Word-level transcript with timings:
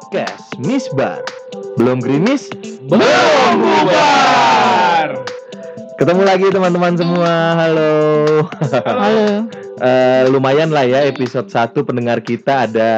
Podcast 0.00 0.56
Misbar 0.56 1.20
Belum 1.76 2.00
gerimis? 2.00 2.48
Belum 2.88 3.52
bubar. 3.60 5.12
Ketemu 6.00 6.22
lagi 6.24 6.48
teman-teman 6.48 6.96
semua 6.96 7.32
Halo 7.60 7.92
Halo. 8.80 9.44
Eh, 9.76 10.24
Lumayan 10.32 10.72
lah 10.72 10.88
ya 10.88 11.04
episode 11.04 11.52
1 11.52 11.76
pendengar 11.84 12.24
kita 12.24 12.64
ada 12.64 12.90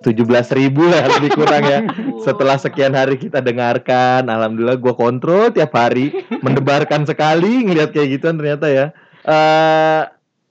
17 0.00 0.24
ribu 0.56 0.88
lah 0.88 1.04
lebih 1.20 1.36
kurang 1.36 1.60
ya 1.60 1.84
Setelah 2.24 2.56
sekian 2.56 2.96
hari 2.96 3.20
kita 3.20 3.44
dengarkan 3.44 4.24
Alhamdulillah 4.24 4.80
gue 4.80 4.96
kontrol 4.96 5.52
tiap 5.52 5.76
hari 5.76 6.24
Mendebarkan 6.40 7.04
sekali 7.04 7.68
ngeliat 7.68 7.92
kayak 7.92 8.16
gituan 8.16 8.40
ternyata 8.40 8.72
ya 8.72 8.86
Eh, 9.28 10.02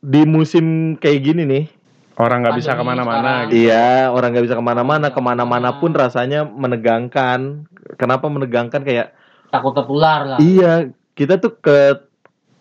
Di 0.05 0.21
musim 0.29 0.97
kayak 1.01 1.33
gini 1.33 1.49
nih 1.49 1.65
Orang 2.13 2.45
nggak 2.45 2.61
bisa 2.61 2.77
ke 2.77 2.83
mana-mana 2.85 3.49
gitu. 3.49 3.65
Iya, 3.69 4.13
orang 4.13 4.37
nggak 4.37 4.45
bisa 4.45 4.57
ke 4.57 4.65
mana-mana, 4.65 5.07
ke 5.09 5.21
mana-mana 5.21 5.69
pun 5.81 5.97
rasanya 5.97 6.45
menegangkan. 6.45 7.65
Kenapa 7.97 8.29
menegangkan? 8.29 8.85
Kayak 8.85 9.17
takut 9.49 9.73
tertular 9.73 10.25
lah. 10.25 10.37
iya, 10.41 10.89
kita 11.13 11.41
tuh 11.41 11.57
ke 11.57 11.97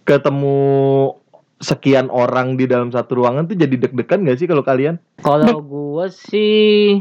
ketemu 0.08 0.60
sekian 1.62 2.10
orang 2.10 2.58
di 2.58 2.66
dalam 2.66 2.90
satu 2.90 3.22
ruangan 3.22 3.46
tuh 3.46 3.54
jadi 3.54 3.70
deg-degan 3.78 4.26
nggak 4.26 4.38
sih 4.40 4.48
kalau 4.50 4.66
kalian? 4.66 4.98
Kalau 5.22 5.62
gua 5.62 6.10
sih 6.10 7.00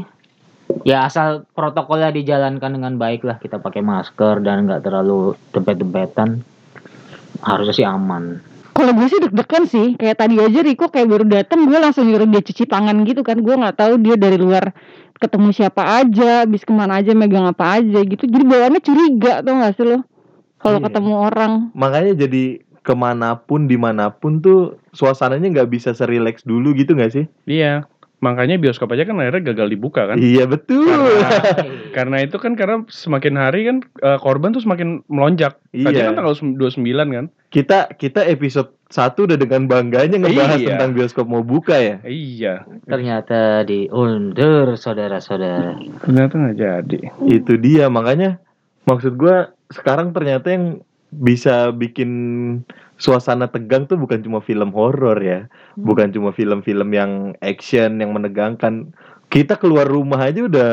ya 0.86 1.04
asal 1.04 1.44
protokolnya 1.52 2.14
dijalankan 2.14 2.72
dengan 2.72 2.96
baik 2.96 3.26
lah 3.26 3.36
kita 3.36 3.60
pakai 3.60 3.84
masker 3.84 4.40
dan 4.40 4.64
nggak 4.64 4.86
terlalu 4.86 5.36
dempet-dempetan 5.50 6.46
harusnya 7.42 7.74
sih 7.74 7.86
aman. 7.86 8.51
Kalau 8.72 8.92
gue 8.96 9.06
sih 9.08 9.20
deg-degan 9.20 9.64
sih. 9.68 9.86
Kayak 10.00 10.16
tadi 10.24 10.36
aja 10.40 10.60
Riko 10.64 10.88
kayak 10.88 11.08
baru 11.08 11.24
datang, 11.28 11.68
gue 11.68 11.78
langsung 11.78 12.08
nyuruh 12.08 12.26
dia 12.28 12.42
cuci 12.42 12.64
tangan 12.64 12.96
gitu 13.04 13.20
kan. 13.20 13.38
Gue 13.44 13.54
nggak 13.54 13.76
tahu 13.78 14.00
dia 14.00 14.16
dari 14.16 14.40
luar 14.40 14.72
ketemu 15.20 15.54
siapa 15.54 16.02
aja, 16.02 16.42
habis 16.42 16.66
ke 16.66 16.72
mana 16.74 16.98
aja, 16.98 17.14
megang 17.14 17.46
apa 17.46 17.78
aja 17.78 18.00
gitu. 18.02 18.26
Jadi 18.26 18.42
bawaannya 18.42 18.82
curiga 18.82 19.38
tuh 19.44 19.52
gak 19.54 19.72
sih 19.78 19.86
lo? 19.86 19.98
Kalau 20.58 20.78
Iya. 20.82 20.86
ketemu 20.90 21.12
orang. 21.14 21.52
Makanya 21.74 22.12
jadi 22.26 22.62
ke 22.82 22.94
mana 22.98 23.38
pun 23.38 23.70
di 23.70 23.78
mana 23.78 24.10
pun 24.10 24.42
tuh 24.42 24.74
suasananya 24.90 25.46
nggak 25.54 25.70
bisa 25.70 25.94
serileks 25.94 26.42
dulu 26.42 26.74
gitu 26.74 26.98
nggak 26.98 27.12
sih? 27.14 27.24
Iya. 27.46 27.86
Makanya 28.22 28.54
bioskop 28.54 28.94
aja 28.94 29.02
kan 29.02 29.18
akhirnya 29.18 29.50
gagal 29.50 29.66
dibuka 29.66 30.06
kan. 30.06 30.14
Iya 30.14 30.46
betul. 30.46 30.86
Karena, 30.86 31.28
karena 31.98 32.16
itu 32.22 32.38
kan 32.38 32.54
karena 32.54 32.86
semakin 32.86 33.34
hari 33.34 33.66
kan 33.66 33.76
eh, 33.98 34.18
korban 34.22 34.54
tuh 34.54 34.62
semakin 34.62 35.02
melonjak. 35.10 35.58
Tadi 35.74 35.90
Iya. 35.90 36.14
kan 36.14 36.22
tanggal 36.22 36.34
29 36.38 36.78
kan. 37.10 37.26
Kita 37.50 37.90
kita 37.92 38.22
episode 38.24 38.78
1 38.88 39.26
udah 39.26 39.34
dengan 39.34 39.66
bangganya 39.66 40.22
ngebahas 40.22 40.54
Iya. 40.62 40.68
tentang 40.70 40.90
bioskop 40.94 41.26
mau 41.26 41.42
buka 41.42 41.74
ya. 41.74 41.96
Iya. 42.06 42.62
Ternyata 42.86 43.66
diundur 43.66 44.78
saudara-saudara. 44.78 45.82
Ternyata 46.06 46.32
nggak 46.38 46.56
jadi. 46.56 46.98
itu 47.26 47.52
dia 47.58 47.90
makanya 47.90 48.38
maksud 48.86 49.18
gua 49.18 49.50
sekarang 49.66 50.14
ternyata 50.14 50.46
yang 50.46 50.78
bisa 51.10 51.74
bikin 51.74 52.10
suasana 53.02 53.50
tegang 53.50 53.90
tuh 53.90 53.98
bukan 53.98 54.22
cuma 54.22 54.38
film 54.38 54.70
horor 54.70 55.18
ya. 55.18 55.50
Bukan 55.74 56.14
cuma 56.14 56.30
film-film 56.30 56.94
yang 56.94 57.34
action 57.42 57.98
yang 57.98 58.14
menegangkan. 58.14 58.94
Kita 59.26 59.58
keluar 59.58 59.90
rumah 59.90 60.22
aja 60.22 60.46
udah 60.46 60.72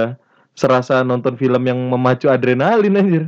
serasa 0.54 1.02
nonton 1.02 1.34
film 1.42 1.66
yang 1.66 1.80
memacu 1.90 2.30
adrenalin 2.30 3.02
anjir. 3.02 3.24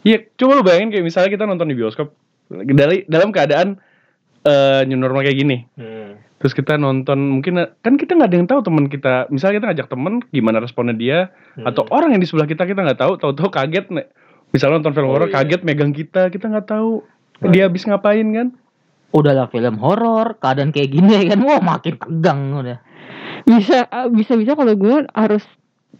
Iya, 0.00 0.24
coba 0.40 0.58
lu 0.58 0.64
bayangin 0.64 0.96
kayak 0.96 1.04
misalnya 1.04 1.30
kita 1.30 1.44
nonton 1.44 1.68
di 1.68 1.76
bioskop. 1.76 2.16
Dari 2.48 3.04
dalam 3.04 3.28
keadaan 3.28 3.76
eh 4.42 4.82
new 4.88 4.96
normal 4.96 5.20
kayak 5.22 5.36
gini. 5.36 5.68
Terus 6.42 6.58
kita 6.58 6.74
nonton 6.74 7.38
mungkin 7.38 7.60
kan 7.84 7.94
kita 7.94 8.18
nggak 8.18 8.30
ada 8.32 8.36
yang 8.40 8.48
tahu 8.48 8.60
teman 8.64 8.88
kita. 8.88 9.28
Misalnya 9.28 9.60
kita 9.60 9.66
ngajak 9.70 9.88
temen 9.92 10.14
gimana 10.32 10.58
responnya 10.58 10.96
dia? 10.96 11.18
Atau 11.62 11.84
orang 11.92 12.16
yang 12.16 12.22
di 12.24 12.26
sebelah 12.26 12.48
kita 12.48 12.64
kita 12.64 12.80
nggak 12.80 12.98
tahu, 12.98 13.12
tahu-tahu 13.20 13.52
kaget 13.52 13.92
nih. 13.92 14.08
Misalnya 14.50 14.80
nonton 14.82 14.92
film 14.96 15.08
Oh, 15.08 15.14
horor 15.14 15.30
iya. 15.30 15.38
kaget 15.38 15.62
megang 15.62 15.94
kita, 15.94 16.28
kita 16.28 16.50
nggak 16.50 16.66
tahu 16.68 17.06
dia 17.50 17.66
habis 17.66 17.82
ngapain 17.88 18.28
kan. 18.30 18.48
Udahlah 19.12 19.50
film 19.52 19.76
horor, 19.76 20.40
keadaan 20.40 20.72
kayak 20.72 20.94
gini 20.94 21.28
kan, 21.28 21.42
wah 21.44 21.60
makin 21.60 22.00
tegang 22.00 22.56
udah. 22.56 22.78
Bisa 23.44 23.84
bisa 24.14 24.38
bisa 24.38 24.52
kalau 24.54 24.72
gue 24.72 25.04
harus 25.12 25.44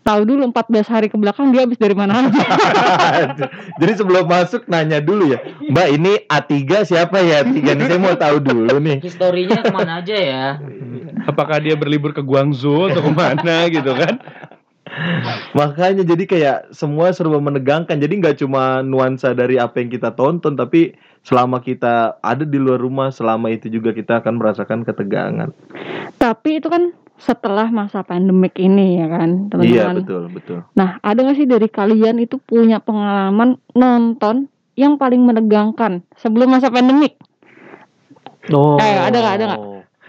tahu 0.03 0.27
dulu 0.27 0.51
14 0.51 0.89
hari 0.89 1.07
ke 1.13 1.17
belakang 1.21 1.55
dia 1.55 1.69
habis 1.69 1.79
dari 1.79 1.95
mana 1.95 2.27
aja. 2.27 2.43
jadi 3.81 3.93
sebelum 3.95 4.27
masuk 4.27 4.67
nanya 4.67 4.99
dulu 4.99 5.31
ya 5.31 5.39
mbak 5.71 5.89
ini 5.95 6.13
A3 6.27 6.53
siapa 6.89 7.23
ya 7.23 7.47
A3 7.47 7.55
nih 7.63 7.87
saya 7.87 8.01
mau 8.03 8.17
tahu 8.19 8.37
dulu 8.43 8.83
nih 8.83 8.99
Historinya 8.99 9.63
ke 9.63 9.71
mana 9.71 10.03
aja 10.03 10.17
ya? 10.17 10.47
Apakah 11.29 11.63
dia 11.63 11.79
berlibur 11.79 12.11
ke 12.11 12.25
Guangzhou 12.25 12.91
atau 12.91 13.03
ke 13.05 13.13
mana 13.15 13.67
gitu 13.77 13.95
kan? 13.95 14.19
Makanya 15.57 16.05
jadi 16.05 16.25
kayak 16.29 16.59
semua 16.75 17.15
serba 17.15 17.41
menegangkan. 17.41 17.97
Jadi 17.97 18.13
nggak 18.21 18.45
cuma 18.45 18.85
nuansa 18.85 19.33
dari 19.33 19.57
apa 19.57 19.81
yang 19.81 19.89
kita 19.89 20.13
tonton, 20.13 20.59
tapi 20.59 20.93
selama 21.23 21.63
kita 21.63 22.19
ada 22.19 22.43
di 22.43 22.59
luar 22.59 22.83
rumah, 22.83 23.15
selama 23.15 23.51
itu 23.51 23.71
juga 23.71 23.95
kita 23.95 24.23
akan 24.23 24.43
merasakan 24.43 24.83
ketegangan. 24.83 25.55
Tapi 26.19 26.59
itu 26.59 26.67
kan 26.67 26.91
setelah 27.23 27.71
masa 27.71 28.03
pandemik 28.03 28.59
ini 28.59 28.99
ya 28.99 29.07
kan, 29.07 29.47
Iya 29.63 29.95
teman-teman. 29.95 29.95
betul 30.03 30.23
betul. 30.35 30.59
Nah, 30.75 30.99
ada 31.07 31.23
gak 31.23 31.39
sih 31.39 31.47
dari 31.47 31.71
kalian 31.71 32.19
itu 32.19 32.43
punya 32.43 32.83
pengalaman 32.83 33.63
nonton 33.79 34.51
yang 34.75 34.99
paling 34.99 35.23
menegangkan 35.23 36.03
sebelum 36.19 36.51
masa 36.51 36.73
pandemik? 36.75 37.15
Oh. 38.51 38.75
Eh, 38.83 38.99
ada 38.99 39.15
nggak, 39.15 39.35
ada 39.39 39.45
nggak? 39.55 39.63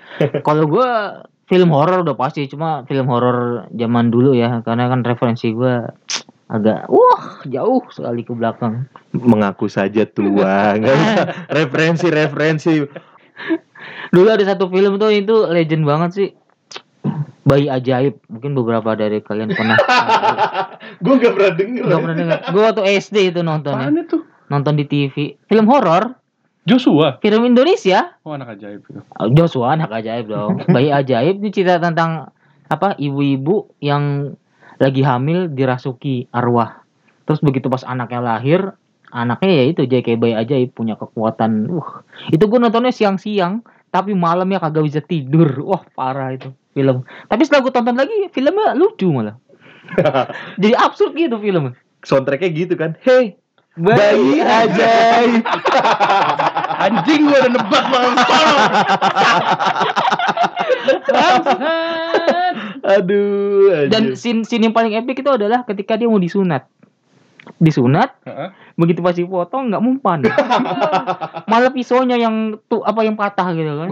Kalau 0.48 0.66
gua 0.66 1.22
film 1.46 1.70
horor 1.70 2.02
udah 2.02 2.18
pasti, 2.18 2.50
cuma 2.50 2.82
film 2.90 3.06
horor 3.06 3.70
zaman 3.70 4.10
dulu 4.10 4.34
ya, 4.34 4.66
karena 4.66 4.90
kan 4.90 5.06
referensi 5.06 5.54
gua 5.54 5.94
agak 6.48 6.86
wah 6.92 7.40
jauh 7.46 7.84
sekali 7.90 8.22
ke 8.22 8.34
belakang. 8.34 8.86
Mengaku 9.16 9.68
saja 9.68 10.04
tua, 10.04 10.72
nggak 10.80 10.94
usah 10.94 11.26
referensi-referensi. 11.50 12.84
Dulu 14.14 14.28
ada 14.30 14.46
satu 14.46 14.70
film 14.70 14.98
tuh 14.98 15.10
itu 15.10 15.36
legend 15.50 15.84
banget 15.84 16.10
sih. 16.14 16.30
Bayi 17.44 17.68
ajaib, 17.68 18.24
mungkin 18.32 18.56
beberapa 18.56 18.96
dari 18.96 19.20
kalian 19.20 19.52
pernah. 19.52 19.76
Gue 21.04 21.20
nggak 21.20 21.34
pernah 21.36 21.54
denger. 21.54 21.84
Gak 21.84 22.00
pernah 22.00 22.18
dengar. 22.18 22.38
Gua 22.56 22.62
waktu 22.72 22.82
SD 23.04 23.36
itu 23.36 23.44
nontonnya, 23.44 23.92
Apaan 23.92 24.00
itu? 24.00 24.18
nonton 24.48 24.74
di 24.80 24.86
TV. 24.88 25.36
Film 25.52 25.68
horor, 25.68 26.16
Joshua. 26.64 27.20
film 27.20 27.44
Indonesia. 27.44 28.16
Oh 28.24 28.32
anak 28.32 28.56
ajaib 28.56 28.88
itu. 28.88 29.00
Oh, 29.20 29.28
Joshua 29.36 29.76
anak 29.76 29.92
ajaib 29.92 30.32
dong. 30.32 30.64
Bayi 30.72 30.96
ajaib 30.96 31.44
ini 31.44 31.52
cerita 31.52 31.84
tentang 31.84 32.32
apa? 32.72 32.96
Ibu-ibu 32.96 33.76
yang 33.84 34.32
lagi 34.80 35.02
hamil 35.06 35.50
dirasuki 35.52 36.30
arwah. 36.34 36.82
Terus 37.24 37.40
begitu 37.40 37.72
pas 37.72 37.84
anaknya 37.88 38.20
lahir, 38.20 38.62
anaknya 39.14 39.52
ya 39.52 39.64
itu 39.72 39.82
kayak 39.88 40.20
bayi 40.20 40.34
ajaib 40.36 40.74
punya 40.76 40.98
kekuatan. 41.00 41.70
Wah, 41.72 42.04
itu 42.34 42.44
gue 42.44 42.60
nontonnya 42.60 42.92
siang-siang, 42.92 43.64
tapi 43.94 44.12
malamnya 44.18 44.60
kagak 44.60 44.84
bisa 44.90 45.00
tidur. 45.00 45.48
Wah, 45.64 45.84
parah 45.96 46.36
itu 46.36 46.52
film. 46.74 47.06
Tapi 47.30 47.42
setelah 47.46 47.62
gue 47.64 47.74
tonton 47.74 47.96
lagi, 47.96 48.18
filmnya 48.34 48.76
lucu 48.76 49.08
malah. 49.14 49.38
jadi 50.62 50.76
absurd 50.80 51.14
gitu 51.16 51.38
film. 51.40 51.78
Soundtracknya 52.04 52.50
gitu 52.52 52.74
kan. 52.76 52.98
Hey, 53.00 53.40
bayi 53.80 54.44
ajaib. 54.44 55.46
Anjing 56.84 57.32
gua 57.32 57.40
udah 57.40 57.52
nebak 57.54 57.86
banget. 57.88 58.18
Aduh. 62.84 63.88
Dan 63.88 64.14
anjir. 64.14 64.20
scene, 64.20 64.44
scene 64.44 64.68
yang 64.68 64.76
paling 64.76 64.94
epic 64.94 65.24
itu 65.24 65.32
adalah 65.32 65.64
ketika 65.64 65.96
dia 65.96 66.12
mau 66.12 66.20
disunat. 66.20 66.68
Disunat, 67.60 68.16
Heeh. 68.24 68.50
begitu 68.74 69.06
pas 69.06 69.14
dipotong 69.14 69.70
nggak 69.70 69.84
mempan 69.84 70.26
malah 71.52 71.70
pisaunya 71.70 72.18
yang 72.18 72.58
tuh 72.66 72.82
apa 72.82 73.06
yang 73.06 73.14
patah 73.14 73.54
gitu 73.54 73.70
kan 73.70 73.90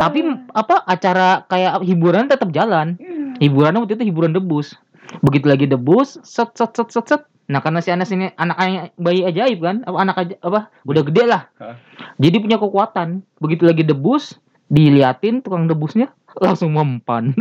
tapi 0.00 0.24
apa 0.56 0.80
acara 0.88 1.44
kayak 1.44 1.84
hiburan 1.84 2.30
tetap 2.30 2.48
jalan 2.54 2.96
hiburannya 3.42 3.84
waktu 3.84 4.00
itu 4.00 4.08
hiburan 4.08 4.32
debus 4.32 4.80
begitu 5.20 5.46
lagi 5.50 5.68
debus 5.68 6.16
set 6.24 6.56
set 6.56 6.72
set 6.72 6.88
set 6.88 7.04
set 7.04 7.22
nah 7.44 7.60
karena 7.60 7.84
si 7.84 7.92
anak 7.92 8.08
ini 8.08 8.32
anak 8.40 8.56
bayi 8.96 9.28
ajaib 9.28 9.60
kan 9.60 9.76
apa 9.84 9.98
anak 10.00 10.16
aja 10.16 10.34
apa 10.40 10.60
udah 10.88 11.02
gede 11.04 11.22
lah 11.28 11.42
jadi 12.16 12.40
punya 12.40 12.56
kekuatan 12.56 13.20
begitu 13.44 13.68
lagi 13.68 13.84
debus 13.84 14.40
diliatin 14.68 15.44
tukang 15.44 15.68
debusnya 15.68 16.12
langsung 16.34 16.74
mempan 16.74 17.30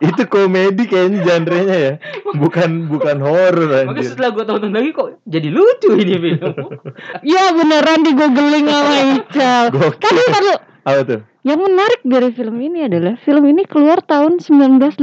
itu 0.00 0.22
komedi 0.32 0.88
kayaknya 0.88 1.18
genre-nya 1.22 1.76
ya. 1.76 1.94
Bukan 2.32 2.88
bukan 2.88 3.20
horor 3.20 3.84
makanya 3.84 4.08
setelah 4.08 4.32
gue 4.32 4.44
tonton 4.48 4.72
lagi 4.72 4.90
kok 4.96 5.20
jadi 5.28 5.48
lucu 5.52 5.92
ini 5.92 6.16
film 6.16 6.56
Ya 7.36 7.52
beneran 7.52 8.00
di 8.00 8.12
googling 8.16 8.66
sama 8.66 8.96
Ical. 9.20 9.64
Tapi 10.00 10.20
taruh, 10.32 10.58
Apa 10.88 11.00
tuh? 11.04 11.20
yang 11.40 11.56
menarik 11.56 12.04
dari 12.04 12.36
film 12.36 12.60
ini 12.60 12.84
adalah 12.84 13.16
film 13.24 13.48
ini 13.48 13.64
keluar 13.64 14.04
tahun 14.04 14.44
1982. 14.44 15.00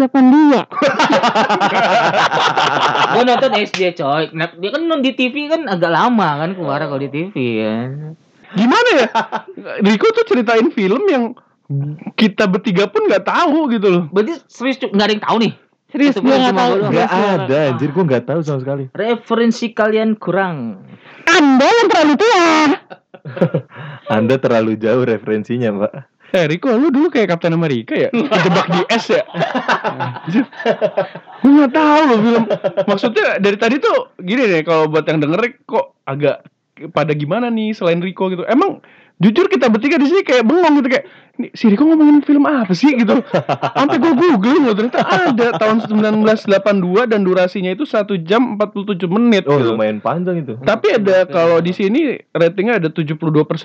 gue 3.17 3.23
nonton 3.25 3.51
SD 3.57 3.97
coy 3.97 4.29
nah, 4.37 4.53
dia 4.53 4.69
kan 4.69 4.81
non 4.85 5.01
di 5.01 5.17
TV 5.17 5.49
kan 5.49 5.65
agak 5.65 5.89
lama 5.89 6.45
kan 6.45 6.53
keluar 6.53 6.77
kalau 6.85 7.01
di 7.01 7.09
TV 7.09 7.33
ya 7.65 7.75
Gimana 8.55 8.89
ya? 8.95 9.07
Riko 9.83 10.07
tuh 10.15 10.25
ceritain 10.29 10.69
film 10.71 11.03
yang 11.11 11.35
kita 12.15 12.47
bertiga 12.47 12.87
pun 12.87 13.11
nggak 13.11 13.27
tahu 13.27 13.67
gitu 13.75 13.87
loh. 13.91 14.03
Berarti 14.13 14.39
serius 14.47 14.79
nggak 14.79 15.05
ada 15.07 15.13
yang 15.13 15.25
tahu 15.25 15.37
nih. 15.43 15.53
Serius 15.87 16.19
gue 16.19 16.35
nggak 16.35 16.55
tahu. 16.55 16.73
Gak 16.83 16.91
nggak 16.91 17.11
ada 17.15 17.47
tahu. 17.47 17.69
anjir 17.71 17.89
gue 17.95 18.03
gak 18.11 18.25
tahu 18.27 18.39
sama 18.43 18.59
sekali. 18.59 18.83
Referensi 18.91 19.71
kalian 19.71 20.19
kurang. 20.19 20.83
Anda 21.27 21.63
yang 21.63 21.87
terlalu 21.87 22.13
tua. 22.19 22.47
Anda 24.19 24.35
terlalu 24.35 24.75
jauh 24.75 25.03
referensinya, 25.07 25.87
Pak. 25.87 25.91
Eh 26.35 26.43
Riko, 26.43 26.75
lu 26.75 26.91
dulu 26.91 27.07
kayak 27.07 27.31
Kapten 27.31 27.55
Amerika 27.55 27.95
ya? 27.95 28.11
Kejebak 28.11 28.67
di 28.67 28.81
es 28.91 29.05
ya? 29.07 29.23
Gue 31.39 31.51
gak 31.63 31.71
tahu 31.71 32.01
loh 32.03 32.19
film. 32.19 32.43
Maksudnya 32.83 33.27
dari 33.39 33.55
tadi 33.55 33.79
tuh 33.79 34.11
gini 34.19 34.43
deh, 34.43 34.67
kalau 34.67 34.91
buat 34.91 35.07
yang 35.07 35.23
denger 35.23 35.55
kok 35.63 35.95
agak 36.03 36.43
pada 36.87 37.11
gimana 37.11 37.47
nih 37.47 37.73
selain 37.73 37.97
Riko 37.97 38.29
gitu. 38.29 38.43
Emang 38.43 38.79
jujur 39.17 39.49
kita 39.49 39.65
bertiga 39.67 39.97
di 39.97 40.05
sini 40.05 40.21
kayak 40.21 40.45
bengong 40.45 40.77
gitu 40.77 40.93
kayak 40.93 41.05
"Nih, 41.37 41.49
si 41.51 41.65
Riko 41.67 41.85
ngomongin 41.85 42.21
film 42.21 42.45
apa 42.45 42.69
sih 42.71 42.93
gitu. 42.93 43.17
Sampai 43.73 43.97
gue 43.97 44.09
googling 44.11 44.63
loh 44.63 44.73
ternyata 44.73 45.01
ada 45.01 45.53
tahun 45.55 45.85
1982 45.85 46.45
dan 47.05 47.21
durasinya 47.21 47.69
itu 47.69 47.81
1 47.81 48.05
jam 48.21 48.57
47 48.57 49.05
menit 49.07 49.45
Oh, 49.45 49.57
gitu. 49.57 49.73
lumayan 49.73 49.97
panjang 49.97 50.41
itu. 50.41 50.57
Tapi 50.59 50.97
ada 50.97 51.25
kalau 51.25 51.57
di 51.59 51.71
sini 51.71 52.17
ratingnya 52.29 52.77
ada 52.77 52.89
72% 52.89 53.17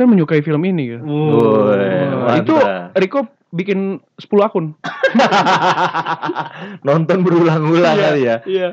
menyukai 0.05 0.41
film 0.41 0.65
ini 0.65 0.97
gitu. 0.97 1.05
Woi, 1.05 2.41
itu. 2.41 2.55
Riko 2.95 3.25
bikin 3.53 4.01
10 4.17 4.29
akun. 4.43 4.73
Nonton 6.87 7.19
berulang-ulang 7.23 7.93
Iya, 7.93 8.03
kali 8.03 8.21
ya. 8.23 8.37
Iya. 8.45 8.69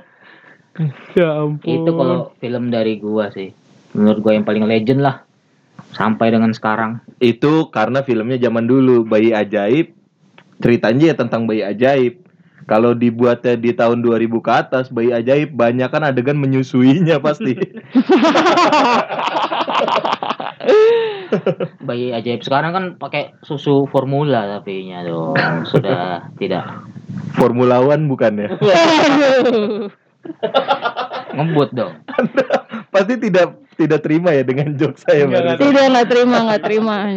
Ya 1.11 1.27
ampun. 1.35 1.83
Itu 1.83 1.91
kalau 1.91 2.31
film 2.39 2.71
dari 2.71 2.95
gua 2.97 3.27
sih. 3.31 3.51
Menurut 3.95 4.19
gua 4.21 4.33
yang 4.37 4.45
paling 4.45 4.65
legend 4.65 5.01
lah. 5.01 5.25
Sampai 5.95 6.29
dengan 6.29 6.53
sekarang. 6.53 7.01
Itu 7.17 7.73
karena 7.73 8.05
filmnya 8.05 8.37
zaman 8.37 8.69
dulu, 8.69 9.07
Bayi 9.07 9.33
Ajaib. 9.33 9.97
Ceritanya 10.59 11.15
ya 11.15 11.15
tentang 11.15 11.47
bayi 11.47 11.63
ajaib. 11.63 12.19
Kalau 12.67 12.91
dibuatnya 12.93 13.55
di 13.55 13.71
tahun 13.73 14.03
2000 14.03 14.43
ke 14.43 14.51
atas, 14.51 14.91
Bayi 14.91 15.09
Ajaib 15.15 15.55
banyak 15.55 15.89
kan 15.89 16.03
adegan 16.03 16.37
menyusuinya 16.37 17.17
pasti. 17.23 17.55
Bayi 21.87 22.11
ajaib 22.13 22.41
sekarang 22.41 22.71
kan 22.73 22.85
pakai 22.97 23.37
susu 23.45 23.85
formula 23.89 24.59
tapi 24.59 24.89
nya 24.89 25.05
dong 25.05 25.37
sudah 25.65 26.29
tidak 26.41 26.65
Formula 27.37 27.79
One 27.81 28.09
bukan 28.09 28.33
ya? 28.37 28.49
Ngebut 31.35 31.69
dong. 31.71 31.93
pasti 32.89 33.15
tidak 33.17 33.59
tidak 33.75 33.99
terima 34.01 34.33
ya 34.33 34.43
dengan 34.43 34.75
joke 34.75 34.97
saya 34.97 35.23
Enggak, 35.23 35.55
barusan. 35.55 35.61
Tidak 35.61 35.83
nggak 35.87 36.07
terima 36.09 36.37
nggak 36.45 36.63
terima. 36.63 36.95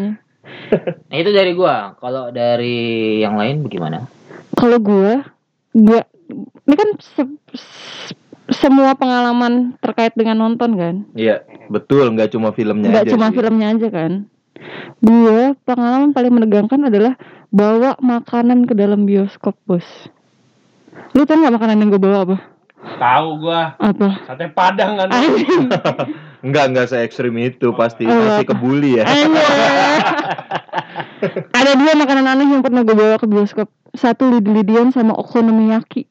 Nah, 0.82 1.16
itu 1.20 1.30
dari 1.30 1.52
gua. 1.54 1.94
Kalau 2.00 2.32
dari 2.32 3.20
yang 3.20 3.38
lain 3.38 3.62
bagaimana? 3.62 4.10
Kalau 4.58 4.80
gue, 4.80 5.22
gue 5.70 6.00
ini 6.66 6.74
kan 6.74 6.88
se- 6.98 7.38
se- 7.54 8.18
semua 8.50 8.96
pengalaman 8.96 9.78
terkait 9.78 10.16
dengan 10.16 10.42
nonton 10.42 10.74
kan. 10.74 10.94
Iya, 11.14 11.46
betul, 11.68 12.10
nggak 12.10 12.32
cuma 12.32 12.50
filmnya 12.50 12.90
nggak 12.90 13.06
aja. 13.06 13.12
cuma 13.14 13.28
sih. 13.28 13.36
filmnya 13.38 13.68
aja 13.70 13.88
kan 13.88 14.12
gue 15.02 15.38
pengalaman 15.64 16.14
paling 16.14 16.32
menegangkan 16.32 16.86
adalah 16.86 17.18
bawa 17.50 17.98
makanan 17.98 18.64
ke 18.64 18.74
dalam 18.74 19.04
bioskop 19.04 19.58
bos 19.66 19.84
lu 21.12 21.26
tau 21.26 21.36
nggak 21.36 21.54
makanan 21.54 21.82
yang 21.82 21.90
gue 21.90 21.98
bawa 21.98 22.18
apa 22.24 22.36
tahu 22.98 23.28
gua. 23.46 23.74
Apa? 23.78 24.22
Sate 24.26 24.46
padang 24.50 24.98
kan. 24.98 25.08
Enggak, 26.42 26.74
enggak 26.74 26.90
se 26.90 26.98
ekstrim 26.98 27.38
itu, 27.38 27.70
pasti. 27.70 28.02
Oh, 28.02 28.18
masih 28.18 28.50
kebuli 28.50 28.98
ya. 28.98 29.06
Ada 31.54 31.78
dua 31.78 31.94
makanan 31.94 32.26
aneh 32.26 32.50
yang 32.50 32.66
pernah 32.66 32.82
gue 32.82 32.98
bawa 32.98 33.14
ke 33.14 33.30
bioskop. 33.30 33.70
Satu 33.94 34.26
lidi-lidian 34.26 34.90
sama 34.90 35.14
okonomiyaki 35.14 36.10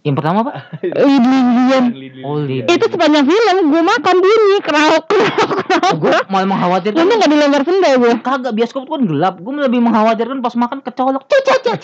Yang 0.00 0.14
pertama 0.16 0.38
Pak? 0.48 0.54
lidi-lidian 1.08 1.84
Oh, 2.24 2.40
itu 2.48 2.84
sepanjang 2.88 3.28
film 3.28 3.56
gue 3.68 3.82
makan 3.84 4.16
bunyi 4.16 4.56
kerauk 4.64 5.04
kerauk 5.12 5.50
kerauk 5.60 5.94
Gua 6.00 6.18
malah 6.32 6.48
mengkhawatirkan 6.48 7.04
Untung 7.04 7.18
nggak 7.20 7.32
dilempar 7.36 7.62
senda 7.68 7.90
gue 8.00 8.12
kagak 8.24 8.52
bioskop 8.56 8.88
tuh 8.88 8.96
kan 8.96 9.02
gelap. 9.04 9.34
Gua 9.44 9.68
lebih 9.68 9.80
mengkhawatirkan 9.84 10.40
pas 10.40 10.54
makan 10.56 10.78
kecolok. 10.80 11.22
Cek, 11.28 11.42
cek. 11.44 11.78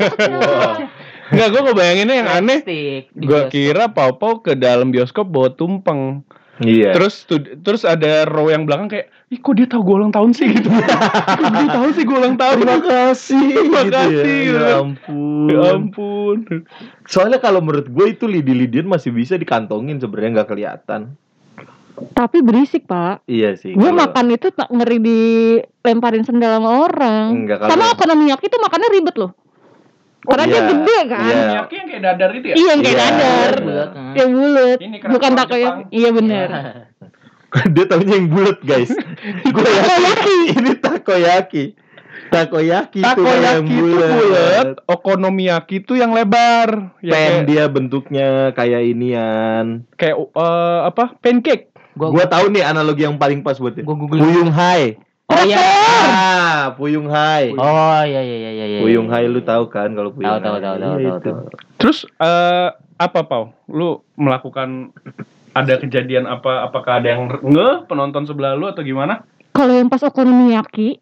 Enggak, 1.33 1.49
gua 1.53 1.61
ngebayanginnya 1.69 2.15
yang 2.25 2.31
aneh. 2.31 2.59
Bioskop. 3.13 3.53
kira 3.53 3.85
Pau-Pau 3.93 4.41
ke 4.41 4.57
dalam 4.57 4.89
bioskop 4.95 5.29
bawa 5.29 5.53
tumpeng. 5.53 6.25
Iya. 6.59 6.97
Terus 6.97 7.29
terus 7.61 7.83
ada 7.83 8.25
row 8.25 8.49
yang 8.49 8.65
belakang 8.65 8.89
kayak, 8.89 9.13
"Ih, 9.29 9.37
kok 9.37 9.55
dia 9.55 9.65
tahu 9.65 9.83
gua 9.83 9.97
ulang 10.01 10.11
tahun 10.11 10.33
sih?" 10.33 10.49
gitu. 10.57 10.73
kok 10.73 11.53
dia 11.53 11.69
tahu 11.69 11.89
sih 11.93 12.05
gua 12.05 12.19
ulang 12.19 12.37
tahun? 12.37 12.57
Terima 12.59 12.79
kasih. 12.81 13.47
Terima 13.61 13.81
gitu 13.83 13.93
kasih, 13.93 14.17
Ya. 14.17 14.41
gitu. 14.41 14.57
ya 14.57 14.75
ampun. 14.79 15.47
Ya 15.47 15.61
ampun. 15.71 16.37
Soalnya 17.05 17.39
kalau 17.39 17.61
menurut 17.61 17.87
gue 17.87 18.07
itu 18.09 18.25
lidi-lidian 18.25 18.85
masih 18.85 19.11
bisa 19.11 19.35
dikantongin 19.35 19.97
sebenarnya 19.97 20.41
nggak 20.41 20.51
kelihatan. 20.51 21.03
tapi 22.13 22.45
berisik 22.45 22.85
pak 22.85 23.25
Iya 23.25 23.57
sih. 23.57 23.73
gue 23.73 23.81
kalau- 23.81 23.97
makan 24.05 24.27
itu 24.29 24.53
tak 24.53 24.69
ngeri 24.69 25.01
dilemparin 25.01 26.29
sendal 26.29 26.61
sama 26.61 26.85
orang 26.85 27.29
Enggak, 27.33 27.57
kalau- 27.57 27.73
sama 27.73 27.85
okonomiyaki 27.91 28.45
itu 28.47 28.59
makannya 28.61 28.89
ribet 28.93 29.17
loh 29.17 29.33
karena 30.27 30.45
dia 30.45 30.55
iya, 30.55 30.63
gede 30.67 30.99
kan 31.07 31.23
iya. 31.25 31.45
Miyaki 31.49 31.75
yang 31.75 31.87
kayak 31.87 32.03
dadar 32.03 32.31
itu 32.33 32.47
ya? 32.47 32.55
iya 32.55 32.67
yang 32.69 32.81
kayak 32.81 32.93
Iya, 32.93 33.03
dadar 33.03 33.53
iya, 33.53 33.63
Bulat, 33.63 33.91
nah. 33.91 34.13
yang 34.15 34.31
bulat 34.31 34.79
bukan 35.07 35.31
takoyaki 35.35 35.83
iya 35.91 36.11
benar 36.11 36.49
Dia 37.73 37.85
tahunya 37.89 38.15
yang 38.17 38.29
bulat 38.29 38.59
guys. 38.61 38.91
gue 39.55 39.71
yakin 40.05 40.39
ini 40.53 40.73
takoyaki. 40.77 41.65
Takoyaki, 42.27 43.01
itu 43.01 43.23
yang 43.23 43.65
Takoyaki 43.65 43.71
itu 43.71 43.87
bulat, 43.87 44.67
okonomiyaki 44.85 45.75
itu 45.79 45.95
yang 45.95 46.11
lebar. 46.11 46.91
Ya, 46.99 47.13
Pen 47.15 47.33
kayak, 47.33 47.47
dia 47.47 47.65
bentuknya 47.71 48.29
kayak 48.53 48.83
inian. 48.85 49.87
kayak 49.95 50.17
eh, 50.19 50.79
apa? 50.85 51.17
Pancake. 51.17 51.71
Gua 51.95 52.13
Gua 52.13 52.27
tahu 52.27 52.51
nih 52.51 52.61
analogi 52.61 53.07
yang 53.07 53.17
paling 53.17 53.41
pas 53.41 53.57
buat 53.57 53.73
dia. 53.73 53.87
gua 53.87 53.95
googling. 53.95 54.21
Puyung 54.21 54.51
Hai. 54.51 54.99
Oh 55.27 55.43
iya. 55.43 55.59
Ah, 55.59 56.63
Puyung 56.79 57.11
Hai. 57.11 57.51
Oh 57.53 58.03
iya 58.07 58.23
iya 58.23 58.37
iya 58.37 58.51
iya. 58.53 58.67
iya. 58.69 58.79
Puyung 58.81 59.11
Hai 59.11 59.27
lu 59.27 59.43
tahu 59.43 59.67
kan 59.67 59.91
kalau 59.91 60.15
Puyung 60.15 60.39
Tahu, 60.39 60.43
tahu, 60.43 60.55
Hai? 60.55 60.63
tahu, 60.63 60.75
Iya, 60.79 61.11
tahu, 61.11 61.19
tahu. 61.21 61.39
Terus 61.83 61.99
eh 62.19 62.69
apa 62.97 63.21
Pau? 63.27 63.51
Lu 63.67 64.07
melakukan 64.15 64.95
ada 65.53 65.75
kejadian 65.77 66.25
apa? 66.25 66.63
Apakah 66.65 67.03
ada 67.03 67.09
yang 67.13 67.27
nge 67.43 67.87
penonton 67.87 68.25
sebelah 68.25 68.55
lu 68.55 68.71
atau 68.71 68.83
gimana? 68.83 69.27
kalau 69.57 69.73
yang 69.73 69.89
pas 69.89 70.05
okonomiyaki 70.05 71.01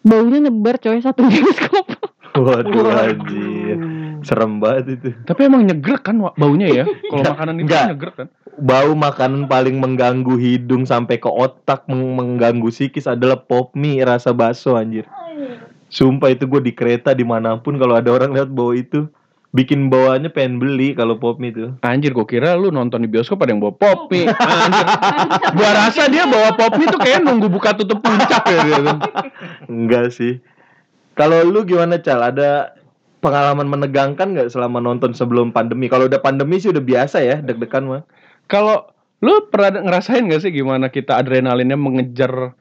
baunya 0.00 0.48
nyebar 0.48 0.80
coy 0.80 0.96
satu 0.96 1.28
bioskop 1.28 1.84
Waduh 2.32 2.88
anjir. 2.88 3.51
Serem 4.22 4.58
banget 4.58 4.98
itu. 4.98 5.08
Tapi 5.22 5.40
emang 5.46 5.62
nyegrek 5.62 6.02
kan 6.02 6.16
baunya 6.34 6.82
ya? 6.82 6.84
Kalau 7.10 7.22
makanan 7.26 7.54
itu 7.58 7.66
Enggak. 7.68 7.84
nyegrek 7.94 8.14
kan? 8.16 8.28
Bau 8.52 8.92
makanan 8.92 9.48
paling 9.48 9.80
mengganggu 9.80 10.36
hidung 10.36 10.84
sampai 10.84 11.16
ke 11.16 11.26
otak 11.26 11.88
meng- 11.88 12.14
mengganggu 12.14 12.68
psikis 12.68 13.06
adalah 13.06 13.40
pop 13.40 13.72
mie 13.72 14.02
rasa 14.02 14.30
bakso 14.30 14.76
anjir. 14.76 15.08
Sumpah 15.88 16.32
itu 16.32 16.48
gue 16.48 16.60
di 16.60 16.72
kereta 16.72 17.12
di 17.12 17.22
mana 17.22 17.56
pun 17.56 17.76
kalau 17.76 17.96
ada 17.96 18.08
orang 18.08 18.32
lihat 18.32 18.48
bau 18.48 18.72
itu 18.72 19.08
bikin 19.52 19.92
bawaannya 19.92 20.32
pengen 20.32 20.56
beli 20.56 20.96
kalau 20.96 21.20
pop 21.20 21.36
mie 21.36 21.52
itu. 21.52 21.68
Anjir, 21.84 22.16
gua 22.16 22.24
kira 22.24 22.56
lu 22.56 22.72
nonton 22.72 23.04
di 23.04 23.08
bioskop 23.08 23.36
ada 23.44 23.52
yang 23.52 23.60
bawa 23.60 23.76
pop 23.76 24.08
mie. 24.08 24.24
Anjir. 24.64 24.86
gua 25.52 25.70
rasa 25.76 26.08
dia 26.08 26.24
bawa 26.24 26.56
pop 26.56 26.72
mie 26.80 26.88
tuh 26.88 26.96
kayak 26.96 27.20
nunggu 27.20 27.52
buka 27.52 27.76
tutup 27.76 28.00
puncak 28.00 28.42
ya 28.48 28.58
dia 28.64 28.76
tuh. 28.80 28.98
Enggak 29.68 30.12
sih. 30.12 30.40
Kalau 31.12 31.44
lu 31.44 31.68
gimana 31.68 32.00
Cal? 32.00 32.24
Ada 32.24 32.72
pengalaman 33.22 33.70
menegangkan 33.70 34.34
nggak 34.34 34.50
selama 34.50 34.82
nonton 34.82 35.14
sebelum 35.14 35.54
pandemi? 35.54 35.86
Kalau 35.86 36.10
udah 36.10 36.18
pandemi 36.18 36.58
sih 36.58 36.74
udah 36.74 36.82
biasa 36.82 37.22
ya 37.22 37.38
deg-degan 37.38 37.86
mah. 37.86 38.02
Kalau 38.50 38.90
lu 39.22 39.46
pernah 39.48 39.86
ngerasain 39.86 40.26
gak 40.26 40.42
sih 40.42 40.50
gimana 40.50 40.90
kita 40.90 41.14
adrenalinnya 41.14 41.78
mengejar 41.78 42.58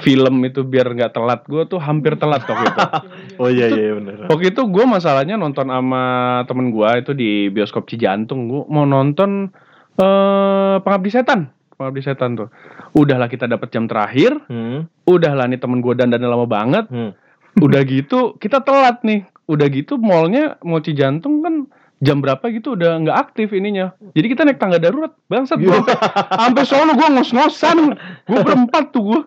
film 0.00 0.40
itu 0.48 0.64
biar 0.64 0.88
nggak 0.96 1.12
telat? 1.12 1.40
Gua 1.44 1.68
tuh 1.68 1.78
hampir 1.82 2.16
telat 2.16 2.42
waktu 2.48 2.64
itu. 2.64 2.80
Oh 3.42 3.46
iya 3.46 3.70
iya 3.70 3.94
benar. 3.94 4.26
Waktu 4.26 4.50
itu 4.50 4.66
gue 4.66 4.82
masalahnya 4.82 5.38
nonton 5.38 5.70
sama 5.70 6.02
temen 6.50 6.74
gue 6.74 6.88
itu 6.98 7.12
di 7.14 7.30
bioskop 7.54 7.86
Cijantung. 7.86 8.50
Gue 8.50 8.62
mau 8.66 8.82
nonton 8.82 9.54
eh 9.94 10.76
Pengabdi 10.82 11.10
Setan. 11.14 11.54
Pengabdi 11.78 12.02
Setan 12.02 12.34
tuh. 12.34 12.50
Udahlah 12.98 13.30
kita 13.30 13.46
dapat 13.46 13.70
jam 13.70 13.86
terakhir. 13.86 14.34
Hmm. 14.50 14.90
Udahlah 15.06 15.46
nih 15.46 15.62
temen 15.62 15.78
gue 15.78 15.94
dandan 15.94 16.26
lama 16.26 16.50
banget. 16.50 16.90
Hmm. 16.90 17.14
Udah 17.62 17.86
gitu 17.86 18.34
kita 18.42 18.66
telat 18.66 19.06
nih. 19.06 19.22
Udah 19.48 19.66
gitu 19.72 19.96
mallnya 19.96 20.60
mau 20.60 20.78
Cijantung 20.78 21.40
kan 21.40 21.66
jam 21.98 22.22
berapa 22.22 22.46
gitu 22.54 22.78
udah 22.78 23.02
nggak 23.02 23.18
aktif 23.18 23.50
ininya. 23.50 23.90
Jadi 24.14 24.26
kita 24.30 24.46
naik 24.46 24.62
tangga 24.62 24.78
darurat. 24.78 25.10
Bangsat 25.26 25.58
gue 25.58 25.72
sampai 25.72 25.96
sampai 26.30 26.62
sono 26.62 26.92
gue 26.94 27.08
ngos-ngosan. 27.10 27.78
Gue 28.28 28.38
berempat 28.44 28.94
tuh 28.94 29.02
gue. 29.02 29.20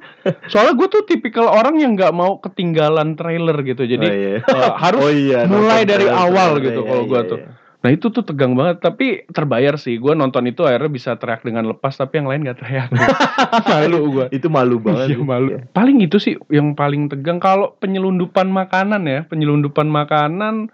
Soalnya 0.48 0.80
gue 0.80 0.88
tuh 0.88 1.04
tipikal 1.04 1.52
orang 1.52 1.84
yang 1.84 2.00
nggak 2.00 2.16
mau 2.16 2.40
ketinggalan 2.40 3.20
trailer 3.20 3.58
gitu. 3.66 3.84
Jadi 3.84 4.08
oh, 4.08 4.14
iya. 4.16 4.32
eh, 4.40 4.72
harus 4.80 5.02
Oh 5.04 5.12
iya, 5.12 5.44
mulai 5.50 5.84
dari 5.84 6.08
trailer, 6.08 6.24
awal 6.24 6.50
trailer, 6.56 6.66
gitu 6.70 6.82
iya, 6.82 6.88
kalau 6.88 7.04
gua 7.10 7.22
iya, 7.22 7.32
tuh. 7.32 7.40
Nah 7.82 7.90
itu 7.90 8.14
tuh 8.14 8.22
tegang 8.22 8.54
banget, 8.54 8.78
tapi 8.78 9.26
terbayar 9.34 9.74
sih. 9.74 9.98
Gue 9.98 10.14
nonton 10.14 10.46
itu 10.46 10.62
akhirnya 10.70 10.92
bisa 10.94 11.18
teriak 11.18 11.42
dengan 11.42 11.66
lepas, 11.66 11.98
tapi 11.98 12.22
yang 12.22 12.30
lain 12.30 12.46
gak 12.46 12.62
teriak. 12.62 12.90
malu 13.74 14.00
gue. 14.14 14.26
Itu 14.30 14.48
malu 14.54 14.78
banget. 14.78 15.18
Iya 15.18 15.26
malu. 15.26 15.50
Paling 15.74 15.98
itu 16.06 16.22
sih 16.22 16.38
yang 16.54 16.78
paling 16.78 17.10
tegang. 17.10 17.42
Kalau 17.42 17.74
penyelundupan 17.82 18.54
makanan 18.54 19.10
ya, 19.10 19.26
penyelundupan 19.26 19.90
makanan, 19.90 20.70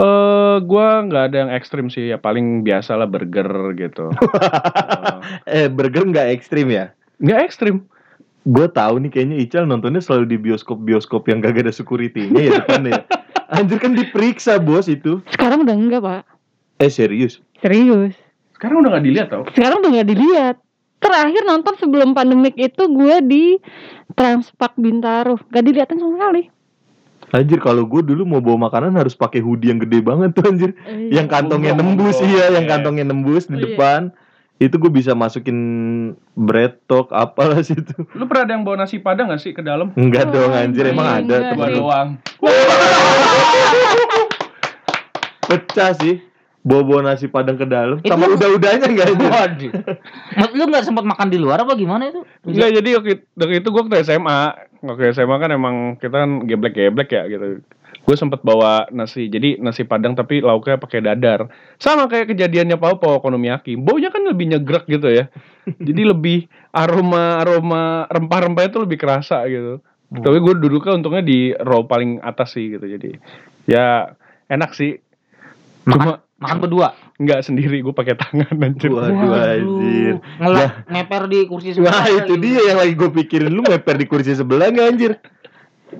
eh 0.00 0.56
gue 0.64 0.86
nggak 1.12 1.24
ada 1.28 1.36
yang 1.36 1.50
ekstrim 1.52 1.92
sih. 1.92 2.08
Ya 2.08 2.16
paling 2.16 2.64
biasa 2.64 2.96
lah 2.96 3.04
burger 3.04 3.76
gitu. 3.76 4.08
eh 5.52 5.68
burger 5.68 6.08
nggak 6.08 6.32
ekstrim 6.32 6.72
ya? 6.72 6.96
Nggak 7.20 7.44
ekstrim. 7.44 7.84
Gue 8.48 8.64
tahu 8.72 9.04
nih 9.04 9.12
kayaknya 9.12 9.36
Ical 9.44 9.68
nontonnya 9.68 10.00
selalu 10.00 10.32
di 10.32 10.36
bioskop-bioskop 10.40 11.28
yang 11.28 11.44
gak 11.44 11.60
ada 11.60 11.68
security-nya 11.68 12.40
ya 12.40 12.50
depannya. 12.64 12.92
ya. 12.96 13.00
Anjir 13.60 13.76
kan 13.76 13.92
diperiksa 13.92 14.56
bos 14.56 14.88
itu. 14.88 15.20
Sekarang 15.28 15.68
udah 15.68 15.76
enggak 15.76 16.00
pak 16.00 16.37
Eh 16.78 16.88
serius? 16.88 17.42
Serius 17.58 18.14
Sekarang 18.54 18.82
udah 18.82 18.96
nggak 18.96 19.04
dilihat 19.04 19.28
tau. 19.30 19.42
Sekarang 19.50 19.82
udah 19.82 19.90
nggak 19.98 20.08
dilihat 20.08 20.56
Terakhir 20.98 21.42
nonton 21.42 21.78
sebelum 21.78 22.10
pandemik 22.10 22.58
itu 22.58 22.82
gue 22.86 23.16
di 23.22 23.44
Transpark 24.14 24.74
Bintaro 24.74 25.38
Gak 25.46 25.62
dilihatin 25.62 25.98
sama 25.98 26.18
sekali 26.18 26.42
Anjir 27.28 27.60
kalau 27.60 27.84
gue 27.84 28.02
dulu 28.02 28.24
mau 28.24 28.40
bawa 28.40 28.66
makanan 28.66 28.96
harus 28.96 29.12
pakai 29.12 29.38
hoodie 29.38 29.68
yang 29.68 29.78
gede 29.78 30.00
banget 30.00 30.32
tuh 30.32 30.48
anjir. 30.48 30.72
Iya. 30.88 31.20
Yang 31.20 31.26
kantongnya 31.28 31.76
nembus 31.76 32.16
gonggong. 32.16 32.32
iya, 32.32 32.44
yang 32.56 32.64
Iya. 32.64 32.72
kantongnya 32.72 33.04
nembus 33.04 33.44
di 33.44 33.52
Oh, 33.52 33.58
iya. 33.60 33.64
depan. 33.68 34.00
Itu 34.56 34.80
gue 34.80 34.88
bisa 34.88 35.12
masukin 35.12 35.58
bread 36.32 36.80
talk 36.88 37.12
apalah 37.12 37.60
situ. 37.60 37.92
Lu 38.16 38.24
pernah 38.24 38.48
ada 38.48 38.52
yang 38.56 38.64
bawa 38.64 38.80
nasi 38.80 38.96
padang 38.96 39.28
gak 39.28 39.44
sih 39.44 39.52
ke 39.52 39.60
dalam? 39.60 39.92
Enggak 39.92 40.32
dong 40.32 40.50
Wah, 40.50 40.64
anjir 40.64 40.88
emang 40.88 41.04
enggak 41.20 41.36
ada 41.36 41.48
teman 41.52 41.68
doang. 41.76 42.08
Pecah 45.44 45.92
sih. 46.00 46.24
Bawa-bawa 46.66 47.14
nasi 47.14 47.30
padang 47.30 47.54
ke 47.54 47.64
dalam 47.64 48.02
Itu- 48.02 48.10
sama 48.10 48.28
udah-udahnya 48.34 48.86
enggak 48.90 49.08
anjir. 49.14 49.30
Waduh. 49.30 49.70
Mat, 50.36 50.50
lu 50.52 50.64
nggak 50.68 50.84
sempat 50.84 51.04
makan 51.06 51.28
di 51.30 51.38
luar 51.38 51.62
apa 51.62 51.78
gimana 51.78 52.10
itu? 52.10 52.20
Enggak 52.44 52.70
jadi 52.82 52.88
waktu, 52.98 53.12
itu 53.62 53.68
gue 53.70 53.82
waktu 53.86 54.02
SMA 54.04 54.68
Waktu 54.78 55.10
SMA 55.10 55.36
kan 55.42 55.50
emang 55.50 55.98
kita 55.98 56.22
kan 56.22 56.46
geblek-geblek 56.46 57.10
ya 57.10 57.26
gitu. 57.26 57.62
Gue 58.06 58.16
sempet 58.16 58.40
bawa 58.46 58.86
nasi 58.94 59.26
Jadi 59.26 59.58
nasi 59.58 59.82
padang 59.82 60.14
tapi 60.14 60.38
lauknya 60.38 60.78
pakai 60.78 61.02
dadar. 61.02 61.50
Sama 61.82 62.06
kayak 62.06 62.30
kejadiannya 62.34 62.78
Pao 62.78 62.98
Pao 63.02 63.18
Okonomiyaki 63.18 63.74
Baunya 63.74 64.14
kan 64.14 64.22
lebih 64.22 64.54
nyegrek 64.54 64.86
gitu 64.86 65.10
ya. 65.10 65.26
Jadi 65.66 66.02
lebih 66.06 66.46
aroma-aroma 66.70 68.06
rempah-rempahnya 68.06 68.70
tuh 68.70 68.82
lebih 68.86 68.98
kerasa 69.02 69.42
gitu. 69.50 69.82
Tapi 70.08 70.38
gue 70.40 70.54
duduknya 70.56 70.96
untungnya 70.96 71.22
di 71.26 71.52
row 71.58 71.84
paling 71.84 72.22
atas 72.22 72.54
sih 72.54 72.78
gitu. 72.78 72.86
Jadi 72.86 73.18
ya 73.66 74.14
enak 74.46 74.72
sih. 74.78 74.96
Cuma 75.88 76.22
Makan 76.22 76.27
berdua. 76.38 76.94
nggak 77.18 77.40
sendiri 77.42 77.82
gue 77.82 77.90
pakai 77.90 78.14
tangan 78.14 78.54
anjir 78.62 78.94
Waduh 78.94 79.34
anjir. 79.34 80.14
Ngelak 80.38 80.86
ngeper 80.86 81.22
di 81.26 81.38
kursi 81.50 81.74
Wah 81.82 82.06
sebelah. 82.06 82.22
itu 82.22 82.34
dia 82.38 82.60
yang 82.70 82.78
lagi 82.78 82.94
gue 82.94 83.10
pikirin 83.10 83.50
lu 83.50 83.62
meper 83.66 83.98
di 83.98 84.06
kursi 84.06 84.38
sebelah 84.38 84.70
nggak 84.70 84.86
anjir? 84.86 85.12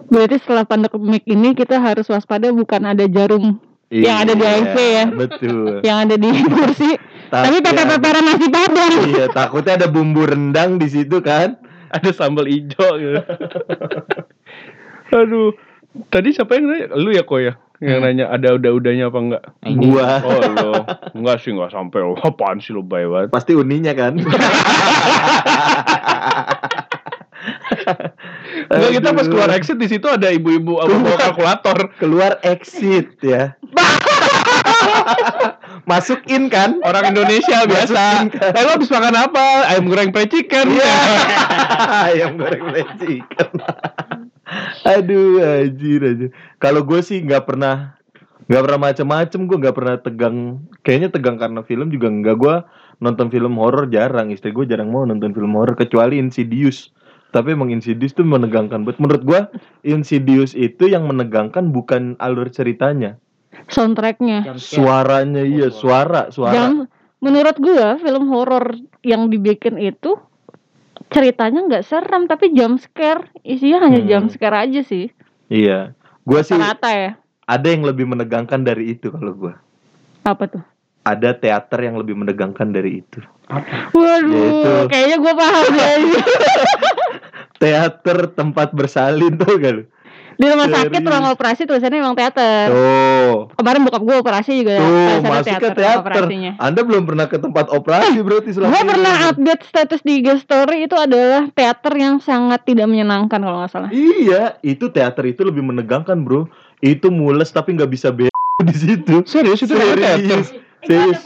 Berarti 0.07 0.37
setelah 0.39 0.63
pandemik 0.63 1.27
ini 1.27 1.59
kita 1.59 1.83
harus 1.83 2.07
waspada 2.07 2.55
bukan 2.55 2.87
ada 2.87 3.09
jarum 3.11 3.59
Yang 3.91 4.17
ada 4.21 4.33
di 4.37 4.45
AFC 4.45 4.77
ya. 4.79 4.87
Iya, 4.87 5.05
Betul. 5.11 5.69
yang 5.89 5.99
ada 6.07 6.15
di 6.15 6.29
kursi 6.47 6.91
Tapi 7.29 7.57
peper-peperan 7.59 8.25
nasi 8.25 8.47
padang 8.53 8.93
Iya 9.11 9.27
takutnya 9.33 9.73
ada 9.81 9.89
bumbu 9.91 10.23
rendang 10.23 10.79
di 10.79 10.87
situ 10.87 11.19
kan? 11.19 11.59
ada 11.89 12.11
sambal 12.13 12.45
hijau 12.45 13.01
gitu. 13.01 13.21
Aduh. 15.19 15.57
Tadi 16.13 16.37
siapa 16.37 16.61
yang 16.61 16.69
nanya? 16.69 16.87
Lu 17.01 17.11
ya 17.11 17.25
kok 17.25 17.41
ya? 17.41 17.57
Yang 17.79 17.99
nanya 18.03 18.27
ada 18.27 18.59
udah-udahnya 18.59 19.07
apa 19.07 19.19
enggak? 19.23 19.43
Nah, 19.63 19.71
ini 19.71 19.87
Gua 19.87 20.19
Oh 20.27 20.43
lo. 20.43 20.83
Enggak 21.15 21.47
sih 21.47 21.55
enggak 21.55 21.71
sampai. 21.71 22.03
Oh, 22.03 22.19
apaan 22.19 22.59
sih 22.59 22.75
lo 22.75 22.83
baik 22.83 23.07
banget. 23.07 23.31
pasti 23.31 23.55
uninya 23.55 23.95
kan? 23.95 24.19
Enggak 28.69 29.01
kita 29.01 29.17
pas 29.17 29.25
keluar 29.31 29.49
exit 29.55 29.79
di 29.81 29.89
situ 29.89 30.05
ada 30.11 30.29
ibu-ibu 30.29 30.77
apa 30.83 30.93
bawa 30.93 31.17
kalkulator. 31.17 31.89
keluar 31.97 32.37
exit 32.45 33.17
ya. 33.25 33.57
Masuk 35.89 36.21
in 36.29 36.53
kan? 36.53 36.85
Orang 36.85 37.17
Indonesia 37.17 37.65
biasa. 37.65 38.29
Kan? 38.29 38.53
Eh 38.53 38.61
lo 38.61 38.77
habis 38.77 38.93
makan 38.93 39.17
apa? 39.17 39.73
Ayam 39.73 39.89
goreng 39.89 40.13
percikan. 40.13 40.69
Iya. 40.69 40.97
Ayam 42.13 42.37
goreng 42.37 42.69
lecikan. 42.69 43.49
Aduh, 44.85 45.43
anjir 45.43 46.01
aja. 46.03 46.27
Kalau 46.63 46.83
gue 46.85 47.01
sih 47.03 47.23
nggak 47.23 47.45
pernah 47.49 47.99
nggak 48.49 48.63
pernah 48.65 48.81
macem-macem 48.81 49.41
gue 49.45 49.59
nggak 49.61 49.77
pernah 49.77 49.95
tegang. 50.01 50.37
Kayaknya 50.87 51.09
tegang 51.13 51.37
karena 51.37 51.61
film 51.67 51.89
juga 51.93 52.09
nggak. 52.09 52.37
Gue 52.39 52.55
nonton 52.99 53.29
film 53.31 53.55
horor 53.59 53.87
jarang 53.93 54.35
istri 54.35 54.51
gue 54.51 54.67
jarang 54.67 54.91
mau 54.91 55.07
nonton 55.07 55.31
film 55.35 55.53
horor 55.55 55.77
kecuali 55.77 56.19
Insidious. 56.19 56.91
Tapi 57.29 57.53
emang 57.53 57.69
Insidious 57.69 58.17
tuh 58.17 58.25
menegangkan 58.25 58.89
banget. 58.89 58.99
Menurut 59.05 59.23
gue 59.27 59.41
Insidious 59.85 60.57
itu 60.57 60.89
yang 60.89 61.05
menegangkan 61.05 61.71
bukan 61.71 62.17
alur 62.19 62.49
ceritanya. 62.49 63.21
Soundtracknya. 63.69 64.57
Suaranya 64.57 65.45
iya 65.45 65.69
suara 65.69 66.33
suara. 66.33 66.55
Jangan 66.55 66.89
menurut 67.19 67.57
gua 67.59 67.99
film 67.99 68.31
horor 68.31 68.79
yang 69.03 69.27
dibikin 69.27 69.77
itu 69.83 70.15
ceritanya 71.09 71.65
nggak 71.65 71.85
seram 71.85 72.29
tapi 72.29 72.53
jump 72.53 72.79
scare 72.79 73.29
isinya 73.43 73.89
hanya 73.89 74.01
Hmm. 74.05 74.09
jump 74.09 74.27
scare 74.33 74.69
aja 74.69 74.81
sih 74.85 75.09
iya 75.49 75.93
gue 76.23 76.41
sih 76.45 76.57
rata 76.57 76.91
ya 76.93 77.11
ada 77.49 77.67
yang 77.69 77.85
lebih 77.85 78.05
menegangkan 78.05 78.61
dari 78.61 78.93
itu 78.93 79.09
kalau 79.09 79.33
gue 79.33 79.55
apa 80.25 80.45
tuh 80.47 80.65
ada 81.09 81.33
teater 81.33 81.89
yang 81.89 81.97
lebih 81.97 82.13
menegangkan 82.13 82.69
dari 82.69 83.01
itu. 83.01 83.25
waduh 83.97 84.29
Yaitu. 84.29 84.73
kayaknya 84.93 85.17
gua 85.17 85.35
paham 85.41 85.67
deh 85.73 85.97
Teater 87.65 88.19
tempat 88.37 88.71
bersalin 88.71 89.35
tuh 89.35 89.57
lu? 89.59 89.83
Di 90.39 90.47
rumah 90.47 90.71
sakit 90.71 90.95
Serius. 90.95 91.11
ruang 91.11 91.27
operasi 91.35 91.61
tulisannya 91.67 91.99
emang 91.99 92.15
teater 92.15 92.71
Tuh, 92.71 93.51
kemarin 93.59 93.81
bokap 93.83 94.03
gua 94.07 94.17
operasi 94.23 94.63
juga 94.63 94.79
tuh 94.79 94.87
tulisannya 94.87 95.19
masuk 95.27 95.51
ke 95.51 95.67
ruang 95.67 95.75
teater. 95.75 95.99
operasinya 95.99 96.53
Anda 96.63 96.81
belum 96.87 97.03
pernah 97.05 97.27
ke 97.27 97.37
tempat 97.37 97.67
operasi 97.69 98.19
berarti 98.23 98.51
selama 98.55 98.71
Gue 98.71 98.81
ini. 98.81 98.91
pernah 98.95 99.15
update 99.29 99.63
status 99.67 100.01
di 100.01 100.13
IG 100.23 100.29
story 100.41 100.87
itu 100.87 100.95
adalah 100.95 101.51
teater 101.51 101.93
yang 101.99 102.23
sangat 102.23 102.63
tidak 102.63 102.87
menyenangkan 102.87 103.43
kalau 103.43 103.59
nggak 103.59 103.73
salah. 103.75 103.91
Iya, 103.91 104.57
itu 104.63 104.87
teater 104.89 105.27
itu 105.27 105.43
lebih 105.43 105.67
menegangkan 105.67 106.23
bro. 106.23 106.47
Itu 106.79 107.11
mules 107.11 107.51
tapi 107.51 107.75
nggak 107.75 107.91
bisa 107.91 108.15
be 108.15 108.31
di 108.71 108.77
situ. 108.79 109.27
Serius 109.27 109.67
itu 109.67 109.75
namanya 109.75 110.23
teater. 110.23 110.23
Serius, 110.23 110.49
serius. 110.87 111.19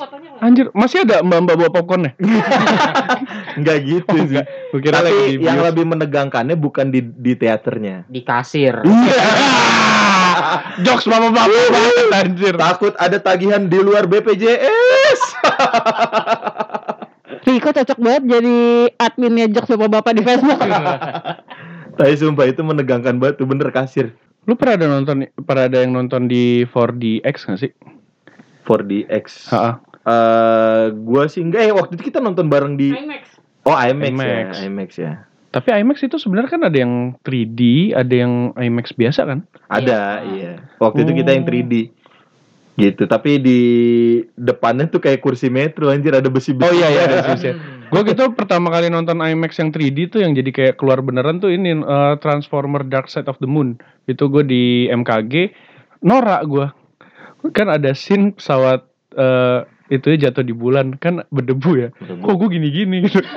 Anjir, 0.43 0.75
masih 0.75 1.07
ada 1.07 1.23
mbak-mbak 1.23 1.55
bawa 1.55 1.71
popcorn 1.71 2.11
ya? 2.11 2.13
Nggak 3.63 3.79
gitu 3.87 4.17
sih. 4.27 4.43
Gue 4.75 4.81
kira 4.83 4.99
lagi 4.99 5.15
Tapi 5.15 5.39
di 5.39 5.47
yang 5.47 5.63
bios. 5.63 5.67
lebih 5.71 5.85
menegangkannya 5.87 6.59
bukan 6.59 6.91
di 6.91 6.99
di 7.15 7.39
teaternya. 7.39 8.03
di 8.11 8.27
kasir. 8.27 8.83
Jokes 10.85 11.07
bapak-bapak 11.07 11.47
banget 11.47 12.07
anjir. 12.11 12.55
Takut 12.59 12.93
ada 12.99 13.23
tagihan 13.23 13.71
di 13.71 13.79
luar 13.79 14.11
BPJS. 14.11 15.21
Riko 17.47 17.71
cocok 17.79 17.99
banget 18.03 18.23
jadi 18.27 18.57
adminnya 18.99 19.47
jokes 19.47 19.71
bapak-bapak 19.71 20.13
di 20.19 20.23
Facebook. 20.27 20.59
Tapi 21.93 22.13
sumpah 22.19 22.51
itu 22.51 22.67
menegangkan 22.67 23.23
banget 23.23 23.39
tuh 23.39 23.47
bener 23.47 23.71
kasir. 23.71 24.11
Lu 24.51 24.59
pernah 24.59 24.75
ada 24.75 24.87
nonton 24.91 25.23
pernah 25.47 25.71
ada 25.71 25.79
yang 25.87 25.95
nonton 25.95 26.27
di 26.27 26.67
4DX 26.67 27.37
gak 27.47 27.61
sih? 27.63 27.71
4DX. 28.67 29.55
Heeh. 29.55 29.75
Eh, 30.03 30.85
gua 31.07 31.31
sih 31.31 31.47
enggak 31.47 31.63
ya 31.63 31.73
waktu 31.79 31.95
itu 31.95 32.11
kita 32.11 32.19
nonton 32.19 32.51
bareng 32.51 32.75
di 32.75 32.91
Oh 33.63 33.79
IMAX, 33.79 34.11
IMAX. 34.11 34.27
ya, 34.27 34.67
IMAX 34.67 34.91
ya. 34.99 35.13
Tapi 35.55 35.69
IMAX 35.71 36.03
itu 36.03 36.19
sebenarnya 36.19 36.51
kan 36.51 36.63
ada 36.67 36.75
yang 36.75 37.15
3D, 37.23 37.93
ada 37.95 38.11
yang 38.11 38.51
IMAX 38.59 38.91
biasa 38.99 39.23
kan? 39.23 39.47
Ada, 39.71 40.27
iya. 40.35 40.53
Waktu 40.83 41.07
itu 41.07 41.23
kita 41.23 41.31
yang 41.31 41.47
Oh. 41.47 41.53
3D. 41.55 41.75
Gitu, 42.73 43.05
tapi 43.05 43.37
di 43.37 43.61
depannya 44.35 44.89
tuh 44.89 44.99
kayak 44.99 45.21
kursi 45.21 45.53
metro 45.53 45.93
anjir 45.93 46.17
ada 46.17 46.27
besi-besi. 46.27 46.67
Oh 46.67 46.73
iya 46.73 46.89
iya 46.89 47.03
ada. 47.05 47.53
Gue 47.93 48.03
gitu 48.09 48.33
pertama 48.33 48.73
kali 48.73 48.89
nonton 48.89 49.21
IMAX 49.21 49.61
yang 49.61 49.71
3D 49.71 50.09
tuh 50.09 50.25
yang 50.25 50.33
jadi 50.33 50.51
kayak 50.51 50.75
keluar 50.81 51.05
beneran 51.05 51.39
tuh 51.39 51.53
ini 51.53 51.77
eh, 51.79 52.15
Transformer 52.19 52.83
Dark 52.89 53.13
Side 53.13 53.29
of 53.29 53.37
the 53.39 53.47
Moon. 53.47 53.77
Itu 54.09 54.33
gue 54.33 54.43
di 54.43 54.89
MKG 54.89 55.53
norak 56.03 56.49
gue. 56.49 56.67
Kan 57.53 57.69
ada 57.71 57.93
scene 57.95 58.33
pesawat 58.35 58.89
eh 59.15 59.69
itu 59.89 60.07
jatuh 60.15 60.43
di 60.43 60.53
bulan 60.53 60.95
kan 60.97 61.25
berdebu 61.29 61.71
ya. 61.75 61.89
Kok 61.99 62.35
gue 62.37 62.49
gini-gini 62.53 63.07
gitu. 63.07 63.19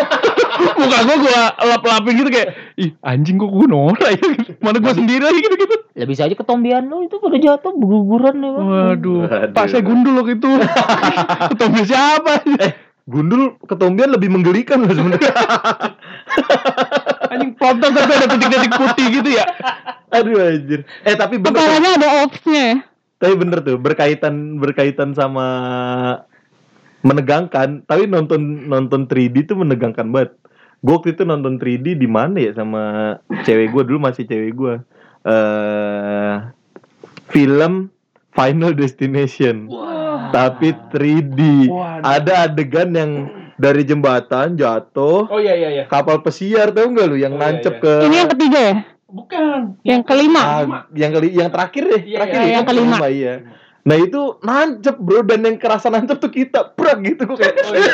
Muka 0.56 1.00
gue 1.04 1.16
gue 1.20 1.36
lap-lapin 1.68 2.14
gitu 2.16 2.30
kayak 2.32 2.50
ih 2.80 2.92
anjing 3.04 3.36
kok 3.36 3.52
gue 3.52 3.68
norak 3.68 4.02
ya 4.02 4.16
gitu. 4.16 4.52
Mana 4.60 4.80
gue 4.80 4.94
sendiri 4.94 5.24
lagi 5.24 5.40
gitu-gitu. 5.40 5.75
Ya 5.94 6.06
bisa 6.06 6.25
aja 6.25 6.36
ketombean 6.36 6.88
lo 6.88 7.04
itu 7.04 7.16
pada 7.20 7.38
jatuh 7.38 7.72
berguguran 7.75 8.36
ya. 8.40 8.50
Waduh, 8.52 8.64
Waduh. 9.28 9.52
Pak 9.52 9.66
saya 9.68 9.84
gundul 9.84 10.20
waktu 10.20 10.36
itu. 10.36 10.52
Ketemu 11.56 11.80
siapa? 11.86 12.34
Gundul 13.06 13.62
ketombean 13.64 14.10
lebih 14.10 14.34
menggelikan 14.34 14.82
loh 14.82 14.92
sebenarnya. 14.92 15.34
Anjing 17.32 17.52
potong 17.54 17.92
tapi 17.92 18.12
ada 18.12 18.28
titik-titik 18.28 18.72
putih 18.74 19.06
gitu 19.12 19.30
ya. 19.36 19.46
Aduh 20.10 20.40
anjir. 20.40 20.80
Eh 21.04 21.16
tapi 21.16 21.36
bener 21.36 21.60
Kepalanya 21.60 21.92
ada 22.00 22.08
ops-nya 22.24 22.64
ya. 22.64 22.75
tapi 23.16 23.34
bener 23.36 23.64
tuh 23.64 23.80
berkaitan 23.80 24.60
berkaitan 24.60 25.16
sama 25.16 25.48
menegangkan 27.06 27.86
tapi 27.86 28.10
nonton 28.10 28.66
nonton 28.66 29.06
3D 29.06 29.46
tuh 29.46 29.56
menegangkan 29.56 30.10
banget 30.10 30.34
gue 30.82 30.90
waktu 30.92 31.14
itu 31.14 31.22
nonton 31.24 31.58
3D 31.58 31.94
di 31.94 32.10
mana 32.10 32.34
ya 32.36 32.52
sama 32.52 32.82
cewek 33.46 33.70
gue 33.72 33.84
dulu 33.86 34.00
masih 34.02 34.26
cewek 34.26 34.54
gue 34.54 34.74
eh 35.24 36.34
film 37.28 37.90
Final 38.32 38.74
Destination 38.74 39.70
tapi 40.30 40.74
3D 40.92 41.70
Waduh. 41.70 42.02
ada 42.04 42.34
adegan 42.46 42.90
yang 42.92 43.12
dari 43.56 43.88
jembatan 43.88 44.60
jatuh 44.60 45.30
Oh 45.30 45.40
iya 45.40 45.56
iya 45.56 45.70
iya. 45.72 45.84
kapal 45.88 46.20
pesiar 46.20 46.76
tau 46.76 46.92
nggak 46.92 47.08
lu 47.08 47.16
yang 47.16 47.34
Oh, 47.34 47.40
iya, 47.40 47.44
nancep 47.56 47.74
iya. 47.78 47.84
ke 47.86 47.94
Ini 48.04 48.16
yang 48.18 48.30
ketiga 48.30 48.60
ya? 48.60 48.76
Bukan. 49.06 49.60
Yang 49.86 50.02
kelima. 50.04 50.42
Ah, 50.44 50.62
yang 50.92 51.12
kali 51.16 51.32
yang 51.32 51.48
terakhir 51.48 51.84
deh 51.88 52.02
Iya, 52.04 52.18
terakhir 52.20 52.36
iya, 52.36 52.44
ya, 52.44 52.52
yang 52.52 52.66
kelima. 52.68 52.96
iya 53.08 53.34
nah 53.86 53.96
itu 53.96 54.18
nancep 54.42 54.98
bro 54.98 55.22
dan 55.22 55.42
yang 55.42 55.56
kerasa 55.56 55.88
nancep 55.88 56.18
tuh 56.18 56.30
kita 56.30 56.74
prak 56.74 57.00
gitu 57.01 57.30
kayak 57.32 57.54
Oh, 57.62 57.72
iya. 57.72 57.94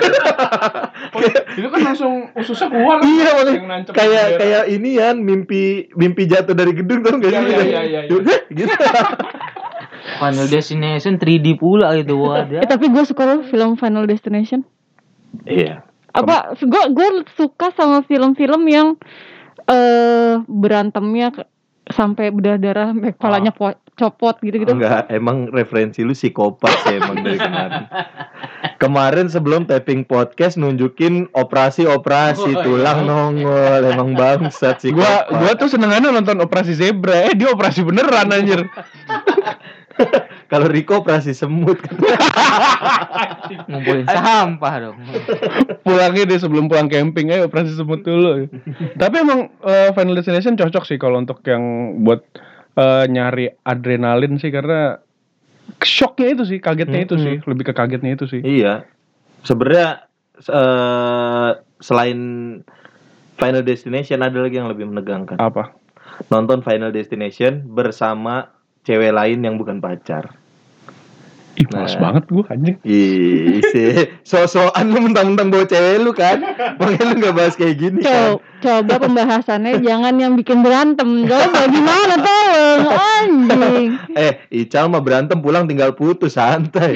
Oh, 1.12 1.19
itu 1.53 1.67
kan 1.67 1.79
langsung 1.83 2.13
ususnya 2.33 2.67
keluar. 2.67 3.03
iya 3.03 3.27
makanya 3.29 3.51
Yang 3.51 3.67
nancep 3.67 3.91
kayak 3.93 4.25
kayak 4.38 4.63
ini 4.69 4.89
ya 4.93 5.12
mimpi 5.12 5.62
mimpi 5.93 6.24
jatuh 6.25 6.53
dari 6.53 6.71
gedung 6.71 7.01
tau 7.01 7.17
gak 7.17 7.27
Iya, 7.27 7.39
sih 7.41 7.51
iya, 7.51 7.60
iya, 7.60 7.81
iya, 7.83 8.01
iya. 8.01 8.36
gitu 8.50 8.71
Final 10.13 10.48
Destination 10.48 11.13
3D 11.15 11.55
pula 11.55 11.93
itu 11.93 12.15
ada. 12.25 12.57
Eh, 12.57 12.67
tapi 12.67 12.88
gue 12.88 13.03
suka 13.03 13.24
loh 13.24 13.39
film 13.43 13.75
Final 13.75 14.05
Destination. 14.05 14.63
iya 15.43 15.83
Apa? 16.12 16.55
Gue 16.57 16.83
gue 16.89 17.07
suka 17.33 17.71
sama 17.71 18.00
film-film 18.01 18.63
yang 18.65 18.95
eh 19.63 20.36
berantemnya 20.41 21.31
ke- 21.31 21.48
sampai 21.88 22.29
berdarah-darah, 22.29 22.91
sampai 22.91 23.12
kepalanya 23.12 23.51
po- 23.51 23.77
copot 24.01 24.34
gitu-gitu. 24.41 24.74
Enggak, 24.74 25.05
emang 25.13 25.53
referensi 25.53 26.01
lu 26.01 26.17
psikopat 26.17 26.74
sih 26.89 26.98
emang 26.98 27.22
dari 27.22 27.38
kemarin. 27.38 27.84
Kemarin 28.81 29.27
sebelum 29.29 29.70
taping 29.70 30.01
podcast 30.01 30.58
nunjukin 30.58 31.29
operasi-operasi 31.38 32.50
Oh, 32.50 32.58
iya. 32.58 32.65
tulang 32.65 33.00
nongol, 33.05 33.81
emang 33.86 34.17
bangsat 34.17 34.81
sih. 34.81 34.89
Gua 34.89 35.29
gua 35.29 35.53
tuh 35.53 35.70
senengannya 35.70 36.10
nonton 36.10 36.41
operasi 36.41 36.74
zebra. 36.74 37.29
Eh 37.29 37.38
dia 37.38 37.53
operasi 37.53 37.86
beneran 37.86 38.34
anjir. 38.34 38.65
kalau 40.51 40.65
Riko 40.67 41.05
operasi 41.05 41.38
semut. 41.38 41.77
Ngumpulin 43.70 44.08
sampah 44.10 44.74
dong. 44.81 44.98
Pulangnya 45.86 46.24
dia 46.25 46.39
sebelum 46.41 46.65
pulang 46.65 46.89
camping 46.89 47.29
aja 47.29 47.46
operasi 47.46 47.77
semut 47.77 48.01
dulu. 48.01 48.50
Tapi 48.98 49.15
emang 49.22 49.53
eh, 49.63 49.93
Final 49.93 50.17
Destination 50.17 50.58
cocok 50.58 50.84
sih 50.89 50.98
kalau 50.98 51.22
untuk 51.22 51.46
yang 51.46 51.96
buat 52.01 52.25
eh, 52.78 53.06
nyari 53.08 53.51
adrenalin 53.63 54.38
sih 54.38 54.51
karena 54.51 55.00
shocknya 55.82 56.36
itu 56.36 56.44
sih, 56.46 56.60
kagetnya 56.60 57.08
itu 57.08 57.16
sih, 57.18 57.36
lebih 57.48 57.72
ke 57.72 57.74
kagetnya 57.74 58.16
itu 58.16 58.25
sih. 58.28 58.42
iya. 58.44 58.86
Sebenarnya 59.42 60.06
eh, 60.38 61.51
selain 61.82 62.20
Final 63.42 63.66
Destination 63.66 64.22
ada 64.22 64.38
lagi 64.38 64.62
yang 64.62 64.70
lebih 64.70 64.86
menegangkan. 64.86 65.42
Apa? 65.42 65.74
Nonton 66.30 66.62
Final 66.62 66.94
Destination 66.94 67.66
bersama 67.66 68.54
cewek 68.86 69.10
lain 69.10 69.42
yang 69.42 69.58
bukan 69.58 69.82
pacar. 69.82 70.40
Ih, 71.51 71.67
males 71.67 71.93
Nah. 71.93 72.01
banget 72.01 72.24
gua 72.27 72.43
anjing. 72.48 72.77
Ih, 72.81 73.60
sih. 73.67 73.91
So-soan 74.24 74.86
lu 74.88 75.03
mentang-mentang 75.03 75.51
bawa 75.51 75.63
cewek 75.63 76.00
lu 76.00 76.12
kan. 76.12 76.39
Makanya 76.79 77.03
lu 77.05 77.15
gak 77.20 77.36
bahas 77.36 77.53
kayak 77.53 77.75
gini 77.75 78.00
kan. 78.00 78.38
Co- 78.38 78.41
coba 78.62 78.93
pembahasannya 78.98 79.79
jangan 79.79 80.15
yang 80.15 80.34
bikin 80.34 80.62
berantem. 80.62 81.25
Coba 81.25 81.67
gimana 81.67 82.15
tolong 82.17 82.88
anjing. 82.88 83.89
Eh, 84.13 84.34
Ical 84.50 84.88
mah 84.88 85.00
berantem 85.00 85.38
pulang 85.38 85.67
tinggal 85.67 85.91
putus 85.91 86.34
santai. 86.34 86.96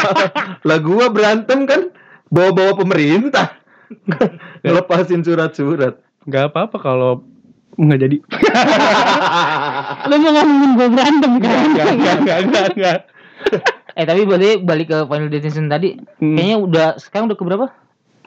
lah 0.68 0.78
gua 0.78 1.06
berantem 1.06 1.68
kan 1.68 1.92
bawa-bawa 2.28 2.72
pemerintah. 2.74 3.60
Ngelepasin 4.64 5.20
surat-surat. 5.20 6.00
Gak 6.24 6.48
apa-apa 6.48 6.80
kalau 6.80 7.28
nggak 7.74 7.98
jadi. 8.00 8.16
Lu 10.02 10.14
mau 10.14 10.30
ngomongin 10.30 10.70
gue 10.72 10.88
berantem 10.88 11.32
kan? 11.40 11.64
Gak, 11.72 11.88
gak, 11.92 12.16
gak, 12.22 12.40
gak, 12.48 12.68
gak. 12.74 13.00
Eh 13.92 14.04
tapi 14.04 14.24
balik 14.24 14.62
balik 14.62 14.86
ke 14.88 14.98
Final 15.02 15.28
Destination 15.28 15.66
tadi, 15.66 15.96
Hmm. 16.16 16.34
kayaknya 16.34 16.56
udah 16.58 16.86
sekarang 16.96 17.26
udah 17.26 17.36
ke 17.36 17.44
berapa? 17.44 17.66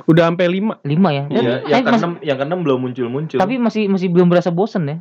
Udah 0.06 0.23
sampai 0.28 0.45
lima. 0.47 0.78
Lima 0.82 1.10
ya. 1.10 1.23
Dan 1.25 1.32
Iya, 1.36 1.54
tapi 1.56 1.65
yang 1.65 1.82
masih- 1.82 1.88
keenam 1.88 2.12
yang 2.21 2.38
keenam 2.38 2.60
belum 2.62 2.80
muncul-muncul. 2.82 3.38
tapi 3.38 3.54
masih 3.56 3.88
masih 3.88 4.08
belum 4.10 4.28
berasa 4.28 4.49
bosen 4.49 4.86
ya. 4.86 4.97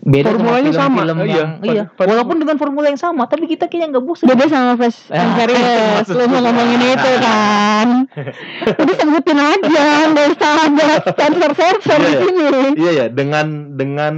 Beda 0.00 0.32
Formulanya 0.32 0.72
sama. 0.72 0.80
sama 0.80 0.96
film-film 1.04 1.28
Iya, 1.28 1.36
yang 1.36 1.50
iya. 1.62 1.84
pada- 1.92 2.08
Walaupun 2.08 2.36
dengan 2.40 2.56
formula 2.56 2.86
yang 2.88 2.96
sama, 2.96 3.28
tapi 3.28 3.44
kita 3.44 3.68
kayaknya 3.68 3.92
nggak 3.92 4.04
bosen. 4.06 4.24
Beda 4.24 4.48
sama 4.48 4.72
Fast 4.74 5.12
and 5.12 5.20
Ah, 5.20 5.34
Furious. 5.36 6.06
Lu 6.16 6.24
mau 6.24 6.40
ngomongin 6.40 6.80
itu 6.80 7.10
kan? 7.20 7.88
Udah 8.72 8.94
sebutin 8.96 9.38
aja, 9.38 9.84
nggak 10.08 10.26
usah 10.32 10.52
ada 10.64 10.88
sensor-sensor 11.12 11.98
di 11.98 12.06
Iya, 12.06 12.16
iya. 12.16 12.20
sini. 12.24 12.68
Iya 12.74 12.90
ya, 12.94 13.06
dengan 13.08 13.46
dengan 13.76 14.14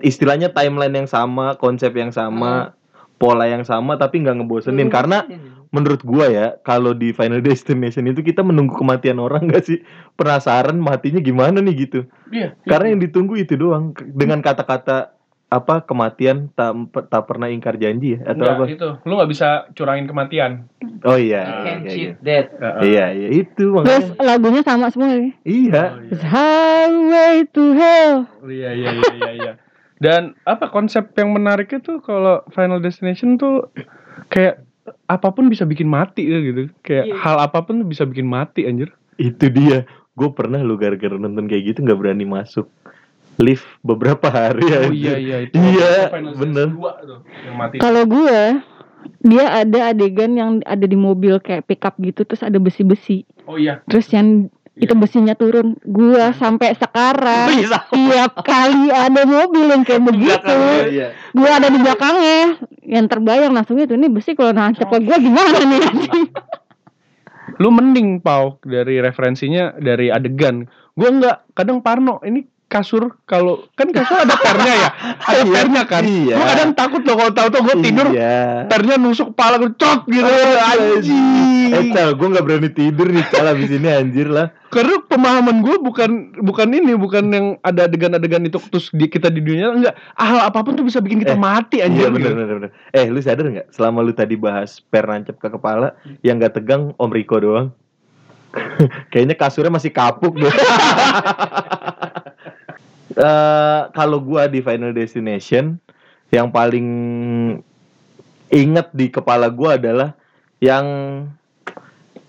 istilahnya 0.00 0.52
timeline 0.52 0.92
yang 0.94 1.08
sama, 1.08 1.56
konsep 1.56 1.94
yang 1.94 2.12
sama, 2.12 2.76
pola 3.24 3.48
yang 3.48 3.64
sama 3.64 3.96
tapi 3.96 4.20
nggak 4.20 4.36
ngebosenin 4.36 4.92
karena 4.92 5.24
menurut 5.72 6.04
gua 6.04 6.28
ya 6.28 6.46
kalau 6.60 6.92
di 6.92 7.10
Final 7.10 7.40
Destination 7.40 8.04
itu 8.04 8.20
kita 8.20 8.44
menunggu 8.44 8.76
kematian 8.76 9.16
orang 9.16 9.48
gak 9.48 9.64
sih 9.64 9.80
penasaran 10.14 10.76
matinya 10.76 11.18
gimana 11.18 11.58
nih 11.58 11.88
gitu 11.88 12.04
Iya. 12.28 12.52
karena 12.62 12.92
yang 12.92 13.00
ditunggu 13.00 13.34
itu 13.34 13.56
doang 13.56 13.90
dengan 14.12 14.38
kata-kata 14.38 15.16
apa 15.48 15.86
kematian 15.86 16.50
tak 16.52 16.74
tak 17.06 17.30
pernah 17.30 17.46
ingkar 17.46 17.78
janji 17.78 18.18
ya 18.18 18.26
atau 18.26 18.42
Enggak, 18.42 18.54
apa 18.58 18.64
itu. 18.66 18.88
Lu 19.06 19.12
nggak 19.14 19.30
bisa 19.30 19.48
curangin 19.70 20.10
kematian. 20.10 20.66
oh 21.06 21.14
iya 21.14 21.42
iya, 21.62 21.74
iya. 21.86 22.40
iya 22.82 23.04
iya 23.14 23.28
itu 23.30 23.70
Terus 23.70 23.74
makanya 23.74 24.18
lagunya 24.18 24.62
sama 24.66 24.90
semua 24.90 25.14
nih. 25.14 25.30
iya 25.46 25.94
It's 26.10 26.26
Highway 26.26 27.46
to 27.50 27.70
Hell. 27.70 28.14
Iya 28.42 28.70
iya 28.74 28.88
iya 28.92 29.10
iya 29.14 29.30
iya. 29.30 29.52
Dan 30.02 30.34
apa 30.44 30.68
konsep 30.68 31.14
yang 31.14 31.30
menariknya 31.30 31.78
tuh 31.80 31.98
kalau 32.02 32.42
Final 32.50 32.82
Destination 32.82 33.38
tuh 33.38 33.70
kayak 34.28 34.62
apa 35.08 35.28
pun 35.32 35.48
bisa 35.48 35.64
bikin 35.64 35.86
mati 35.88 36.26
ya 36.28 36.38
gitu. 36.42 36.68
Kayak 36.82 37.14
hal 37.18 37.36
apa 37.40 37.62
pun 37.64 37.80
tuh 37.80 37.88
bisa 37.88 38.04
bikin 38.04 38.26
mati 38.26 38.66
anjir. 38.66 38.90
itu 39.14 39.46
dia 39.46 39.86
gue 40.14 40.30
pernah 40.34 40.58
lu 40.62 40.74
gara-gara 40.78 41.14
nonton 41.14 41.46
kayak 41.46 41.74
gitu 41.74 41.86
nggak 41.86 41.98
berani 41.98 42.26
masuk 42.26 42.66
lift 43.38 43.66
beberapa 43.82 44.30
hari 44.30 44.62
Oh 44.62 44.90
anjir. 44.90 44.94
iya 44.94 45.14
iya 45.18 45.36
itu. 45.46 45.54
Iya, 45.58 46.10
itu 46.10 46.38
bener. 46.38 46.68
2 46.70 47.06
tuh 47.06 47.18
yang 47.46 47.56
mati. 47.58 47.76
Kalau 47.82 48.02
gue 48.06 48.40
dia 49.20 49.46
ada 49.52 49.78
adegan 49.90 50.32
yang 50.38 50.50
ada 50.64 50.86
di 50.86 50.94
mobil 50.94 51.36
kayak 51.42 51.66
pickup 51.66 51.98
gitu 51.98 52.22
terus 52.22 52.46
ada 52.46 52.58
besi-besi. 52.62 53.26
Oh 53.50 53.58
iya. 53.58 53.82
Terus 53.90 54.06
yang 54.14 54.50
itu 54.74 54.94
besinya 54.98 55.34
turun. 55.38 55.78
Gua 55.86 56.34
sampai 56.34 56.74
sekarang 56.74 57.62
tiap 57.90 58.32
kali 58.42 58.90
ada 58.90 59.22
mobil 59.22 59.70
yang 59.70 59.82
kayak 59.86 60.02
begitu, 60.02 60.58
iya 60.90 61.14
gua 61.34 61.58
ada 61.58 61.68
di 61.70 61.78
belakangnya. 61.78 62.62
Yang 62.84 63.06
terbayang 63.16 63.52
langsung 63.56 63.80
itu 63.80 63.96
ini 63.96 64.12
besi 64.12 64.36
kalau 64.36 64.52
nancep 64.52 64.86
ke 64.86 64.98
gua 65.02 65.16
gimana 65.16 65.58
nih? 65.64 65.82
Lu 67.62 67.70
mending 67.70 68.18
pau 68.18 68.58
dari 68.66 68.98
referensinya 68.98 69.78
dari 69.78 70.10
adegan. 70.10 70.66
Gua 70.94 71.10
enggak, 71.10 71.36
kadang 71.58 71.82
Parno 71.82 72.22
ini 72.22 72.46
kasur 72.74 73.14
kalau 73.22 73.70
kan 73.72 73.86
kasur 73.88 74.18
ada 74.18 74.34
pernya 74.36 74.74
ya. 74.74 74.88
Ada 75.22 75.40
Iya, 75.40 75.52
pernya 75.54 75.82
kan. 75.84 76.02
iya. 76.02 76.34
Gua 76.34 76.46
kadang 76.48 76.70
takut 76.72 77.02
loh 77.02 77.14
kalau 77.14 77.32
tahu-tahu 77.32 77.62
gua 77.62 77.76
tidur 77.78 78.06
iya 78.10 78.66
pernya 78.66 78.94
nusuk 78.96 79.30
kepala 79.30 79.54
gue 79.56 79.70
cot 79.72 80.02
gitu. 80.06 80.26
anjing 80.26 81.14
eh 81.64 81.72
Anjing. 81.72 81.92
cal 81.92 82.10
gue 82.12 82.28
nggak 82.28 82.44
berani 82.44 82.70
tidur 82.70 83.06
nih 83.06 83.24
cal 83.26 83.46
abis 83.46 83.70
ini 83.70 83.86
anjir 83.86 84.26
lah 84.26 84.50
Karena 84.66 84.98
pemahaman 85.00 85.62
gue 85.62 85.76
bukan 85.78 86.10
bukan 86.36 86.68
ini, 86.68 86.92
bukan 86.94 87.24
yang 87.28 87.46
ada 87.60 87.86
adegan-adegan 87.86 88.42
itu 88.42 88.58
terus 88.64 88.90
di, 88.90 89.06
kita 89.06 89.28
di 89.28 89.38
dunia 89.38 89.70
enggak. 89.70 89.94
Hal 90.12 90.42
apa 90.44 90.58
pun 90.60 90.74
tuh 90.74 90.82
bisa 90.82 90.98
bikin 90.98 91.20
kita 91.20 91.32
Eh, 91.32 91.40
mati 91.40 91.78
iya 91.78 91.86
anjir. 91.86 92.10
bener, 92.10 92.18
gitu. 92.26 92.34
bener 92.36 92.54
bener 92.58 92.70
eh 92.90 93.06
lu 93.06 93.18
sadar 93.18 93.46
nggak 93.46 93.70
selama 93.70 94.02
lu 94.02 94.10
tadi 94.10 94.34
bahas 94.34 94.82
per 94.82 95.04
nancep 95.04 95.36
ke 95.36 95.46
kepala 95.48 95.94
yang 96.20 96.36
nggak 96.36 96.54
tegang 96.54 96.90
om 96.96 97.06
Riko 97.08 97.38
doang 97.38 97.70
kayaknya 99.10 99.34
kasurnya 99.34 99.70
masih 99.70 99.90
kapuk 99.90 100.34
deh 100.36 100.50
Eh, 103.14 103.80
kalau 103.94 104.18
gua 104.18 104.50
di 104.50 104.58
Final 104.58 104.90
Destination 104.90 105.78
yang 106.34 106.50
paling 106.50 106.86
inget 108.50 108.90
di 108.90 109.06
kepala 109.06 109.46
gua 109.46 109.78
adalah 109.78 110.18
yang 110.58 110.86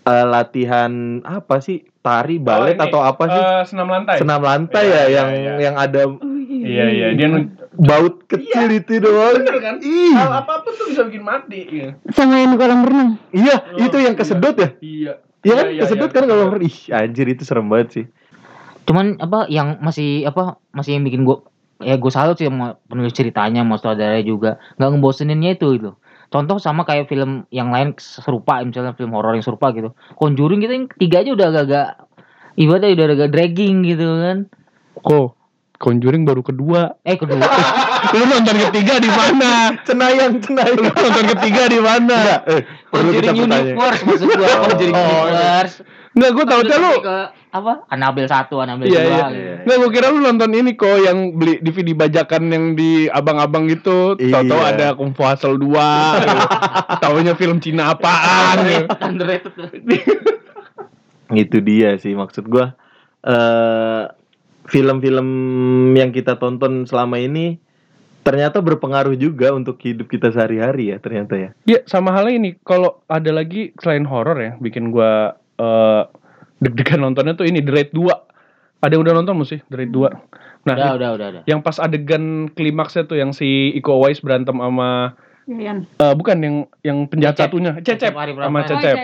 eh, 0.05 0.25
latihan 0.25 0.91
apa 1.25 1.57
sih 1.57 1.89
tari 1.99 2.37
balet 2.37 2.77
Oh, 2.77 2.85
ini, 2.85 2.85
atau 2.85 2.99
apa 3.01 3.23
sih 3.25 3.41
eh, 3.41 3.61
senam 3.65 3.89
lantai. 3.89 4.21
senam 4.21 4.41
lantai 4.45 4.85
Iya, 4.85 4.93
ya 4.93 5.01
iya, 5.01 5.09
yang 5.09 5.29
iya. 5.33 5.53
yang 5.57 5.75
ada 5.75 6.01
Iya 6.45 6.85
iya, 6.87 7.07
dia 7.17 7.27
baut 7.75 8.21
kecil 8.29 8.69
itu 8.71 9.01
doang 9.01 9.41
bener 9.41 9.57
kan? 9.59 9.75
Ih. 9.81 10.13
Hal 10.13 10.45
apa 10.45 10.61
pun 10.61 10.71
tuh 10.71 10.85
bisa 10.87 11.01
bikin 11.09 11.25
mati. 11.25 11.61
Iya. 11.67 11.89
Sama 12.13 12.37
yang 12.37 12.55
kolam 12.55 12.85
renang. 12.85 13.09
Iya, 13.33 13.57
Oh, 13.75 13.81
itu 13.81 13.97
yang 13.97 14.13
iya. 14.13 14.21
kesedot 14.21 14.55
ya? 14.55 14.69
Iya. 14.79 15.13
Iya 15.41 15.53
kan, 15.53 15.65
Iya, 15.69 15.81
kesedot 15.83 16.09
iya. 16.09 16.15
kan 16.15 16.23
kalau 16.29 16.45
ih 16.57 16.77
anjir 16.89 17.27
itu 17.27 17.43
serem 17.43 17.65
banget 17.67 17.89
sih. 17.91 18.05
Cuman 18.85 19.17
apa 19.17 19.49
yang 19.49 19.81
masih 19.81 20.29
apa 20.29 20.61
masih 20.71 20.97
yang 20.97 21.03
bikin 21.05 21.25
gua 21.25 21.41
ya 21.83 21.99
gue 21.99 22.07
salut 22.07 22.39
sih 22.39 22.47
sama 22.47 22.79
penulis 22.87 23.11
ceritanya, 23.11 23.59
mau 23.67 23.75
sutradaranya 23.75 24.23
juga 24.23 24.55
nggak 24.79 24.89
ngeboseninnya 24.95 25.59
itu 25.59 25.75
itu. 25.75 25.91
contoh 26.33 26.57
sama 26.57 26.83
kayak 26.83 27.05
film 27.05 27.45
yang 27.53 27.69
lain 27.69 27.93
serupa 28.01 28.59
misalnya 28.65 28.97
film 28.97 29.13
horor 29.13 29.37
yang 29.37 29.45
serupa 29.45 29.69
gitu 29.71 29.93
Conjuring 30.17 30.57
gitu 30.57 30.73
yang 30.73 30.87
ketiga 30.89 31.21
aja 31.21 31.31
udah 31.37 31.47
agak-agak 31.53 31.87
ibaratnya 32.57 32.91
udah 32.97 33.05
agak 33.13 33.29
dragging 33.29 33.75
gitu 33.85 34.07
kan 34.19 34.37
Kok 35.05 35.29
Conjuring 35.77 36.25
baru 36.25 36.41
kedua. 36.41 36.97
eh 37.05 37.15
kedua 37.15 37.45
Lu 38.11 38.23
nonton 38.25 38.55
ketiga 38.69 38.93
di 38.97 39.09
mana? 39.09 39.51
Cenayang, 39.81 40.31
Lu 40.33 40.43
cenayang. 40.43 40.77
nonton 40.83 41.25
ketiga 41.33 41.63
di 41.65 41.79
mana? 41.79 42.17
Enggak, 42.19 42.41
eh, 42.47 42.61
perlu 42.89 43.09
kita 43.11 43.31
bertanya. 43.31 43.73
Universe 43.73 44.01
maksud 44.03 44.27
gua 44.27 44.47
Conjuring 44.61 44.93
Oh, 44.93 45.23
Universe 45.25 45.75
Enggak, 46.15 46.31
gue 46.31 46.45
tahu 46.45 46.61
Terus 46.63 46.79
lu. 46.79 46.93
ke 47.03 47.17
apa 47.51 47.73
Annabelle 47.87 48.27
satu 48.27 48.55
Annabelle 48.59 48.87
Iya, 48.87 48.99
dua 48.99 49.11
iya. 49.11 49.25
gitu. 49.27 49.51
Nggak, 49.63 49.75
gue 49.77 49.89
kira 49.91 50.07
lu 50.09 50.19
nonton 50.21 50.51
ini 50.51 50.71
kok 50.73 50.97
yang 50.97 51.17
beli 51.33 51.53
DVD 51.59 51.89
bajakan 51.93 52.43
yang 52.47 52.65
di 52.71 52.91
abang-abang 53.07 53.67
itu. 53.67 54.15
Tahu-tahu 54.15 54.61
Iya. 54.61 54.71
ada 54.71 54.87
Kung 54.95 55.11
Fu 55.11 55.23
Hustle 55.23 55.59
2. 55.59 55.75
gitu. 56.15 56.37
Taunya 57.03 57.33
film 57.33 57.59
Cina 57.59 57.91
apaan 57.91 58.57
gitu. 58.63 58.87
Underrated 59.07 59.53
Itu 61.31 61.57
dia 61.59 61.97
sih 61.97 62.13
maksud 62.13 62.47
gua 62.47 62.77
eh 63.19 64.03
film-film 64.65 65.27
yang 65.93 66.09
kita 66.09 66.37
tonton 66.37 66.85
selama 66.85 67.17
ini 67.17 67.57
ternyata 68.25 68.57
berpengaruh 68.57 69.13
juga 69.13 69.53
untuk 69.53 69.77
hidup 69.85 70.09
kita 70.09 70.33
sehari-hari 70.33 70.89
ya 70.89 70.97
ternyata 70.97 71.37
ya. 71.37 71.49
Ya 71.69 71.79
sama 71.85 72.09
halnya 72.09 72.33
ini 72.41 72.49
kalau 72.65 72.97
ada 73.05 73.29
lagi 73.29 73.69
selain 73.77 74.01
horor 74.09 74.41
ya 74.41 74.51
bikin 74.57 74.89
gua 74.89 75.37
eh, 75.61 76.03
deg-degan 76.57 77.05
nontonnya 77.05 77.37
tuh 77.37 77.45
ini 77.45 77.61
The 77.61 77.71
Raid 77.71 77.91
2. 77.93 78.81
Ada 78.81 78.91
yang 78.97 79.03
udah 79.05 79.13
nonton 79.21 79.33
belum 79.37 79.49
sih 79.49 79.61
The 79.69 79.77
Raid 79.77 79.93
2? 79.93 80.65
Nah, 80.65 80.73
udah 80.73 80.91
udah 80.97 81.09
udah 81.13 81.27
udah 81.29 81.41
yang 81.45 81.61
pas 81.61 81.77
adegan 81.77 82.49
klimaksnya 82.49 83.05
tuh 83.05 83.21
yang 83.21 83.29
si 83.29 83.69
Iko 83.77 84.01
Uwais 84.01 84.17
berantem 84.17 84.57
sama 84.57 85.13
Yan. 85.45 85.85
eh, 85.85 86.13
bukan 86.17 86.37
yang 86.41 86.55
yang 86.81 86.97
penjahat 87.05 87.37
Cecep. 87.37 87.45
satunya, 87.53 87.71
Cecep 87.85 88.09
Cecep 88.09 88.13
sama 88.17 88.33
Prapan. 88.33 88.65
Cecep. 88.65 88.95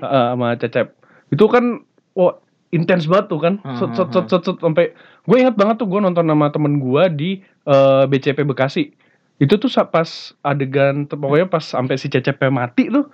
Heeh, 0.00 0.24
sama 0.32 0.48
Cecep. 0.56 0.86
Itu 1.28 1.44
kan 1.52 1.84
wah 2.16 2.40
intens 2.70 3.06
banget 3.06 3.26
tuh 3.30 3.40
kan. 3.42 3.54
Set 3.78 3.94
set 3.94 4.08
hmm, 4.10 4.14
set 4.14 4.26
set, 4.30 4.42
set, 4.46 4.56
sampai 4.62 4.94
gue 5.26 5.36
ingat 5.36 5.54
banget 5.58 5.78
tuh 5.82 5.86
gue 5.90 6.00
nonton 6.02 6.26
sama 6.26 6.50
temen 6.50 6.78
gue 6.78 7.02
di 7.14 7.30
eh, 7.66 8.04
BCP 8.06 8.46
Bekasi. 8.46 8.94
Itu 9.40 9.56
tuh 9.56 9.72
pas 9.88 10.36
adegan 10.44 11.08
tuh, 11.08 11.16
pokoknya 11.16 11.48
pas 11.48 11.64
sampai 11.64 11.96
si 11.96 12.12
Cecep 12.12 12.36
mati 12.52 12.92
tuh 12.92 13.08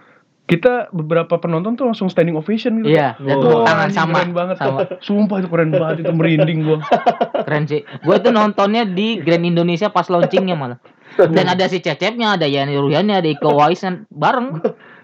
kita 0.47 0.95
beberapa 0.95 1.43
penonton 1.43 1.75
tuh 1.75 1.91
langsung 1.91 2.07
standing 2.07 2.39
ovation 2.39 2.79
gitu. 2.87 2.95
Iya, 2.95 3.19
dan 3.19 3.35
Oh. 3.35 3.43
tepuk 3.43 3.61
tangan 3.67 3.91
sama 3.91 4.19
keren 4.23 4.31
banget. 4.31 4.57
sama 4.63 4.81
Sumpah 5.03 5.37
itu 5.43 5.49
keren 5.51 5.71
banget 5.75 5.97
itu 6.07 6.13
merinding 6.15 6.59
gue. 6.63 6.79
keren 7.47 7.65
sih. 7.67 7.83
Gue 8.07 8.17
tuh 8.23 8.31
nontonnya 8.31 8.87
di 8.87 9.19
Grand 9.19 9.43
Indonesia 9.43 9.91
pas 9.91 10.07
launchingnya 10.07 10.55
malah. 10.55 10.79
Dan 11.19 11.51
ada 11.51 11.67
si 11.67 11.83
Cecepnya, 11.83 12.39
ada 12.39 12.47
Yani 12.47 12.79
Ruhiannya, 12.79 13.19
ada 13.19 13.29
Iko 13.31 13.59
Uwais 13.59 13.83
kan 13.83 14.07
bareng. 14.15 14.63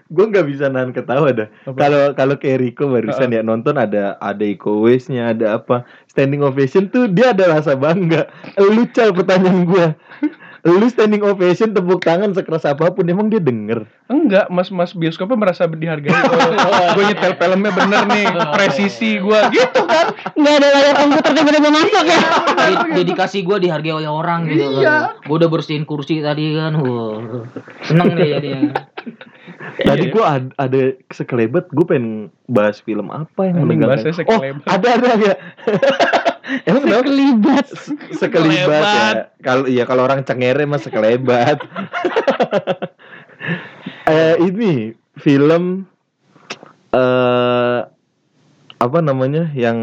Gue 0.09 0.25
nggak 0.27 0.45
bisa 0.45 0.67
nahan 0.67 0.91
ketawa 0.91 1.31
dah. 1.31 1.47
Kalau 1.69 2.11
kalau 2.13 2.35
kayak 2.35 2.59
Rico 2.59 2.87
barusan 2.87 3.31
ya 3.31 3.41
nonton 3.41 3.75
ada 3.75 4.17
ada 4.17 4.43
Iko 4.43 4.83
Uwais-nya, 4.83 5.31
ada 5.31 5.57
apa 5.57 5.83
standing 6.05 6.41
ovation 6.41 6.87
tuh 6.87 7.07
dia 7.07 7.31
ada 7.31 7.47
rasa 7.49 7.73
bangga. 7.73 8.27
Lu 8.55 8.83
cal 8.89 9.11
pertanyaan 9.11 9.63
gua. 9.63 9.95
Lu 10.63 10.87
standing 10.87 11.19
ovation 11.19 11.75
tepuk 11.75 11.99
tangan 11.99 12.31
sekeras 12.31 12.63
apa 12.63 12.87
pun 12.87 13.03
emang 13.03 13.27
dia 13.27 13.43
denger. 13.43 13.83
Enggak, 14.07 14.47
mas-mas 14.47 14.95
bioskopnya 14.95 15.35
merasa 15.35 15.67
dihargai. 15.67 16.07
Oh, 16.07 16.87
gue 16.95 17.03
nyetel 17.03 17.35
filmnya 17.35 17.71
bener 17.73 18.01
nih, 18.07 18.25
presisi 18.55 19.19
gue 19.19 19.39
gitu 19.51 19.81
kan. 19.83 20.15
Nggak 20.31 20.55
ada 20.55 20.67
layar 20.71 20.95
komputer 20.95 21.31
tiba-tiba 21.35 21.67
masuk 21.67 22.05
ya. 22.07 22.19
Di- 22.55 22.91
dedikasi 22.95 23.43
gue 23.43 23.57
dihargai 23.59 23.91
oleh 23.91 24.07
orang 24.07 24.47
gitu 24.47 24.79
kan. 24.79 25.19
Gue 25.19 25.35
udah 25.35 25.49
bersihin 25.51 25.83
kursi 25.83 26.23
tadi 26.23 26.55
kan. 26.55 26.79
Wah. 26.79 27.43
Seneng 27.83 28.15
deh 28.15 28.31
dia. 28.39 28.59
Tadi 29.89 30.13
gua 30.13 30.37
ad- 30.37 30.53
ada 30.61 30.93
sekelebat 31.09 31.65
gue 31.73 31.85
pengen 31.85 32.29
bahas 32.45 32.77
film 32.77 33.09
apa 33.09 33.49
yang 33.49 33.65
bahasnya 33.65 34.13
Oh, 34.29 34.41
ada 34.69 34.87
ada 34.97 35.07
ya. 35.17 35.33
emang 36.69 36.81
kenapa? 36.85 37.01
Sekelibat. 37.07 37.65
sekelibat 37.71 38.05
ya. 38.05 38.17
Sekelebat. 38.19 39.15
Kalau 39.41 39.63
iya 39.65 39.83
kalau 39.89 40.05
orang 40.05 40.21
cengere 40.21 40.69
mah 40.69 40.77
sekelebat. 40.77 41.57
eh 44.13 44.35
ini 44.39 44.93
film 45.17 45.87
eh 46.93 47.79
apa 48.77 48.99
namanya 48.99 49.47
yang 49.55 49.79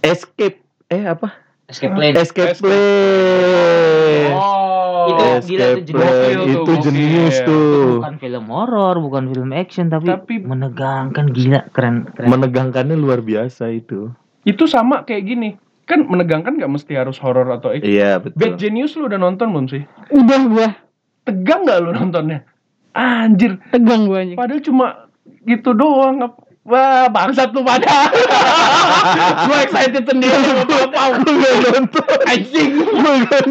Escape 0.00 0.64
eh 0.88 1.04
apa? 1.04 1.32
Escape 1.68 1.94
Plan. 1.96 2.12
Escape 2.16 2.52
Escape. 2.52 2.60
Play. 2.60 4.28
Oh, 4.34 4.73
Itu 5.04 5.24
gila 5.50 5.66
tuh, 5.76 5.82
tuh, 5.84 6.44
Itu 6.48 6.72
jenius 6.84 7.36
Itu 7.40 7.46
tuh. 7.48 7.88
Bukan 8.00 8.14
film 8.16 8.44
horor, 8.48 8.94
bukan 9.00 9.24
film 9.28 9.50
action 9.52 9.86
tapi, 9.92 10.08
Tapi- 10.08 10.40
menegangkan 10.40 11.30
gila 11.30 11.60
keren 11.72 12.08
keren. 12.14 12.28
Menegangkannya 12.30 12.96
luar 12.96 13.20
biasa 13.20 13.68
itu. 13.70 14.10
itu 14.44 14.64
sama 14.68 15.08
kayak 15.08 15.24
gini. 15.24 15.50
Kan 15.84 16.04
menegangkan 16.08 16.56
gak 16.56 16.68
mesti 16.68 16.96
harus 16.96 17.16
horor 17.20 17.48
atau 17.48 17.72
action. 17.72 17.88
Iya 17.88 18.20
Bad 18.20 18.36
betul. 18.36 18.56
Genius 18.60 18.96
lu 18.96 19.08
udah 19.08 19.20
nonton 19.20 19.52
belum 19.52 19.66
sih? 19.68 19.82
Udah 20.12 20.40
gua 20.48 20.68
Tegang 21.24 21.64
gak 21.64 21.80
lu 21.80 21.90
nontonnya? 21.96 22.44
Anjir, 22.92 23.56
tegang 23.72 24.04
gua 24.04 24.20
anjing. 24.20 24.36
padahal 24.36 24.60
cuma 24.60 24.86
gitu 25.44 25.72
doang. 25.72 26.20
Wah, 26.64 27.12
bangsat 27.12 27.52
lu 27.52 27.60
pada. 27.60 28.08
gue 29.48 29.58
excited 29.68 30.04
sendiri 30.08 30.32
apa 30.32 31.20
Gue 31.20 31.36
gak 31.36 31.54
nonton. 31.76 32.18
Anjing. 32.24 32.72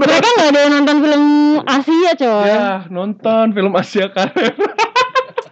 Mereka 0.02 0.28
nggak 0.34 0.50
ada 0.50 0.60
yang 0.66 0.74
nonton 0.82 0.98
film 0.98 1.26
Asia 1.62 2.12
coy. 2.18 2.46
Ya, 2.50 2.70
nonton 2.90 3.46
film 3.54 3.74
Asia 3.78 4.10
Karet. 4.10 4.58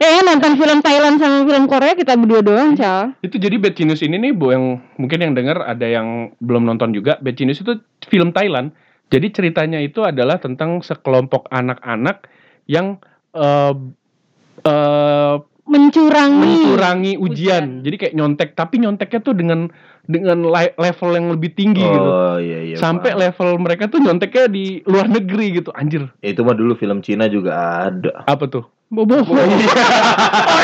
Eh 0.01 0.25
nonton 0.25 0.57
film 0.57 0.81
Thailand 0.81 1.21
sama 1.21 1.45
film 1.45 1.69
Korea 1.69 1.93
kita 1.93 2.17
berdua 2.17 2.41
doang 2.41 2.73
cal. 2.73 3.13
itu 3.21 3.37
jadi 3.37 3.61
Bad 3.61 3.77
Genius 3.77 4.01
ini 4.01 4.17
nih 4.17 4.33
bu 4.33 4.49
yang 4.49 4.81
mungkin 4.97 5.21
yang 5.21 5.37
dengar 5.37 5.61
ada 5.61 5.85
yang 5.85 6.33
belum 6.41 6.65
nonton 6.65 6.89
juga 6.89 7.21
Bad 7.21 7.37
Genius 7.37 7.61
itu 7.61 7.77
film 8.09 8.33
Thailand 8.33 8.73
jadi 9.13 9.29
ceritanya 9.29 9.77
itu 9.77 10.01
adalah 10.01 10.41
tentang 10.41 10.81
sekelompok 10.81 11.45
anak-anak 11.53 12.25
yang 12.65 12.97
eh 13.37 13.73
eh, 14.65 15.35
Mencurangi. 15.63 16.41
mencurangi 16.65 17.13
ujian. 17.15 17.79
jadi 17.79 17.95
kayak 17.95 18.13
nyontek 18.13 18.49
tapi 18.53 18.77
nyonteknya 18.77 19.19
tuh 19.19 19.31
dengan 19.31 19.69
dengan 20.03 20.41
le- 20.43 20.73
level 20.75 21.09
yang 21.11 21.27
lebih 21.29 21.51
tinggi 21.51 21.79
gitu 21.79 22.01
Oh 22.03 22.35
iya 22.35 22.59
iya. 22.65 22.75
sampai 22.75 23.11
paham. 23.11 23.21
level 23.23 23.49
mereka 23.57 23.85
tuh 23.85 23.99
nyonteknya 23.99 24.47
di 24.47 24.65
luar 24.83 25.05
negeri 25.07 25.53
gitu 25.55 25.69
anjir 25.71 26.09
Ya, 26.19 26.29
itu 26.29 26.41
mah 26.41 26.53
dulu 26.53 26.73
film 26.73 26.99
Cina 26.99 27.25
juga 27.25 27.53
ada. 27.85 28.25
apa 28.25 28.45
tuh 28.45 28.65
Bobo. 28.87 29.23
oh 29.23 29.23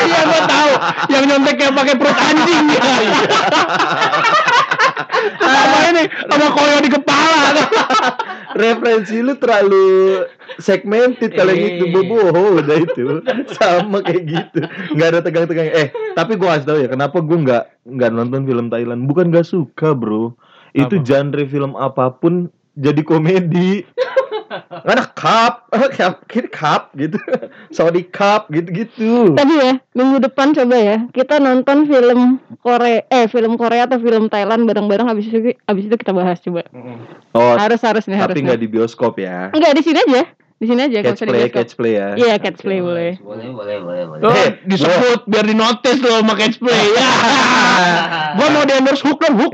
iya 0.02 0.20
gua 0.20 0.42
tahu 0.44 0.72
yang 1.08 1.24
nyonteknya 1.26 1.70
pakai 1.70 1.94
perut 1.94 2.18
anjing 2.18 2.64
ya 2.68 2.82
sama 5.38 5.78
ini 5.94 6.04
sama 6.26 6.46
koyo 6.54 6.78
di 6.82 6.90
kepala. 6.90 7.62
Referensi 8.58 9.22
lu 9.22 9.36
terlalu 9.38 9.86
segmented 10.58 11.34
kalau 11.36 11.52
gitu 11.54 11.84
bobo. 11.92 12.58
Udah 12.58 12.76
itu. 12.82 13.22
Sama 13.58 14.02
kayak 14.02 14.22
gitu. 14.26 14.58
Nggak 14.96 15.08
ada 15.14 15.20
tegang-tegang. 15.22 15.70
Eh 15.70 15.88
tapi 16.18 16.34
gua 16.34 16.58
kasih 16.58 16.66
tahu 16.66 16.78
ya 16.82 16.88
kenapa 16.90 17.22
gua 17.22 17.38
nggak 17.38 17.64
nggak 17.86 18.10
nonton 18.10 18.42
film 18.48 18.66
Thailand? 18.72 19.06
Bukan 19.06 19.30
nggak 19.30 19.46
suka 19.46 19.94
bro. 19.94 20.34
Itu 20.76 21.00
Apa? 21.00 21.06
genre 21.06 21.44
film 21.48 21.72
apa 21.78 22.12
pun 22.12 22.52
jadi 22.78 23.02
komedi 23.02 23.82
ada 24.82 25.04
cup 25.08 25.68
cup 25.96 26.14
cup 26.50 26.82
gitu 26.94 27.18
sorry 27.76 28.02
cup 28.02 28.48
gitu 28.48 28.68
gitu 28.70 29.12
Tapi 29.32 29.54
ya 29.54 29.72
minggu 29.92 30.18
depan 30.20 30.52
coba 30.52 30.74
ya 30.74 30.96
kita 31.08 31.36
nonton 31.36 31.84
film 31.84 32.40
Korea 32.58 33.04
eh 33.08 33.26
film 33.26 33.54
Korea 33.54 33.84
atau 33.84 33.98
film 33.98 34.26
Thailand 34.26 34.64
bareng-bareng 34.64 35.06
habis 35.06 35.26
itu 35.26 35.52
habis 35.62 35.84
itu 35.84 35.94
kita 35.94 36.10
bahas 36.10 36.38
coba. 36.38 36.64
oh 37.32 37.54
Harus 37.54 37.80
harus 37.80 38.04
nih 38.04 38.16
harus. 38.16 38.32
tapi 38.32 38.42
nggak 38.42 38.58
di 38.58 38.68
bioskop 38.68 39.16
ya 39.16 39.48
Enggak 39.50 39.72
di 39.72 39.82
sini 39.82 40.00
aja. 40.00 40.24
Di 40.58 40.66
sini 40.66 40.80
aja 40.82 40.98
catch 41.04 41.22
play 41.22 41.38
bioskop. 41.38 41.54
catch 41.54 41.72
play 41.74 41.92
ya 41.94 42.06
Iya 42.14 42.34
catch 42.36 42.60
play 42.60 42.82
boleh. 42.82 43.14
Boleh, 43.22 43.46
boleh, 43.48 43.76
boleh, 43.78 44.02
boleh. 44.08 44.22
Oh, 44.22 44.34
Eh, 44.34 44.58
disebut 44.64 45.22
biar 45.24 45.46
di 45.46 45.54
notice 45.54 46.00
loh 46.00 46.18
sama 46.18 46.34
catch 46.34 46.58
play 46.58 46.82
ya. 46.90 47.08
gua 48.36 48.46
mau 48.50 48.64
di 48.64 48.74
endorse 48.74 49.02
hook 49.02 49.18
dong 49.20 49.38
hook. 49.38 49.52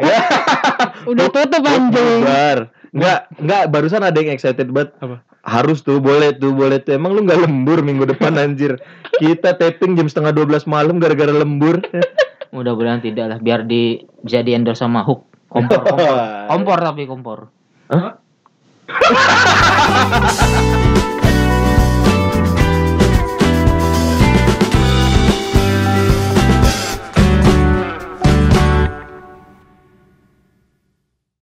Udah 1.05 1.27
tutup 1.29 1.61
anjing. 1.63 2.21
Enggak, 2.95 3.27
enggak 3.43 3.63
barusan 3.75 4.07
ada 4.07 4.15
yang 4.15 4.31
excited 4.31 4.71
banget. 4.71 4.95
Apa? 5.03 5.21
Harus 5.45 5.83
tuh, 5.85 6.01
boleh 6.01 6.33
tuh, 6.39 6.55
boleh 6.55 6.79
tuh. 6.81 6.97
Emang 6.97 7.13
lu 7.13 7.27
nggak 7.27 7.45
lembur 7.45 7.83
minggu 7.83 8.07
depan 8.07 8.39
anjir. 8.39 8.79
Kita 9.19 9.59
taping 9.59 9.99
jam 9.99 10.09
setengah 10.09 10.33
12 10.33 10.65
malam 10.71 11.03
gara-gara 11.03 11.35
lembur. 11.35 11.83
Mudah-mudahan 12.55 13.03
tidak 13.03 13.27
lah 13.35 13.39
biar 13.43 13.67
di 13.67 13.99
bisa 14.23 14.39
di 14.47 14.55
endorse 14.55 14.79
sama 14.79 15.03
hook 15.03 15.35
kompor 15.55 15.81
kompor 15.87 16.19
kompor 16.51 16.79
tapi 16.83 17.03
kompor 17.07 17.39
Hah? 17.91 18.19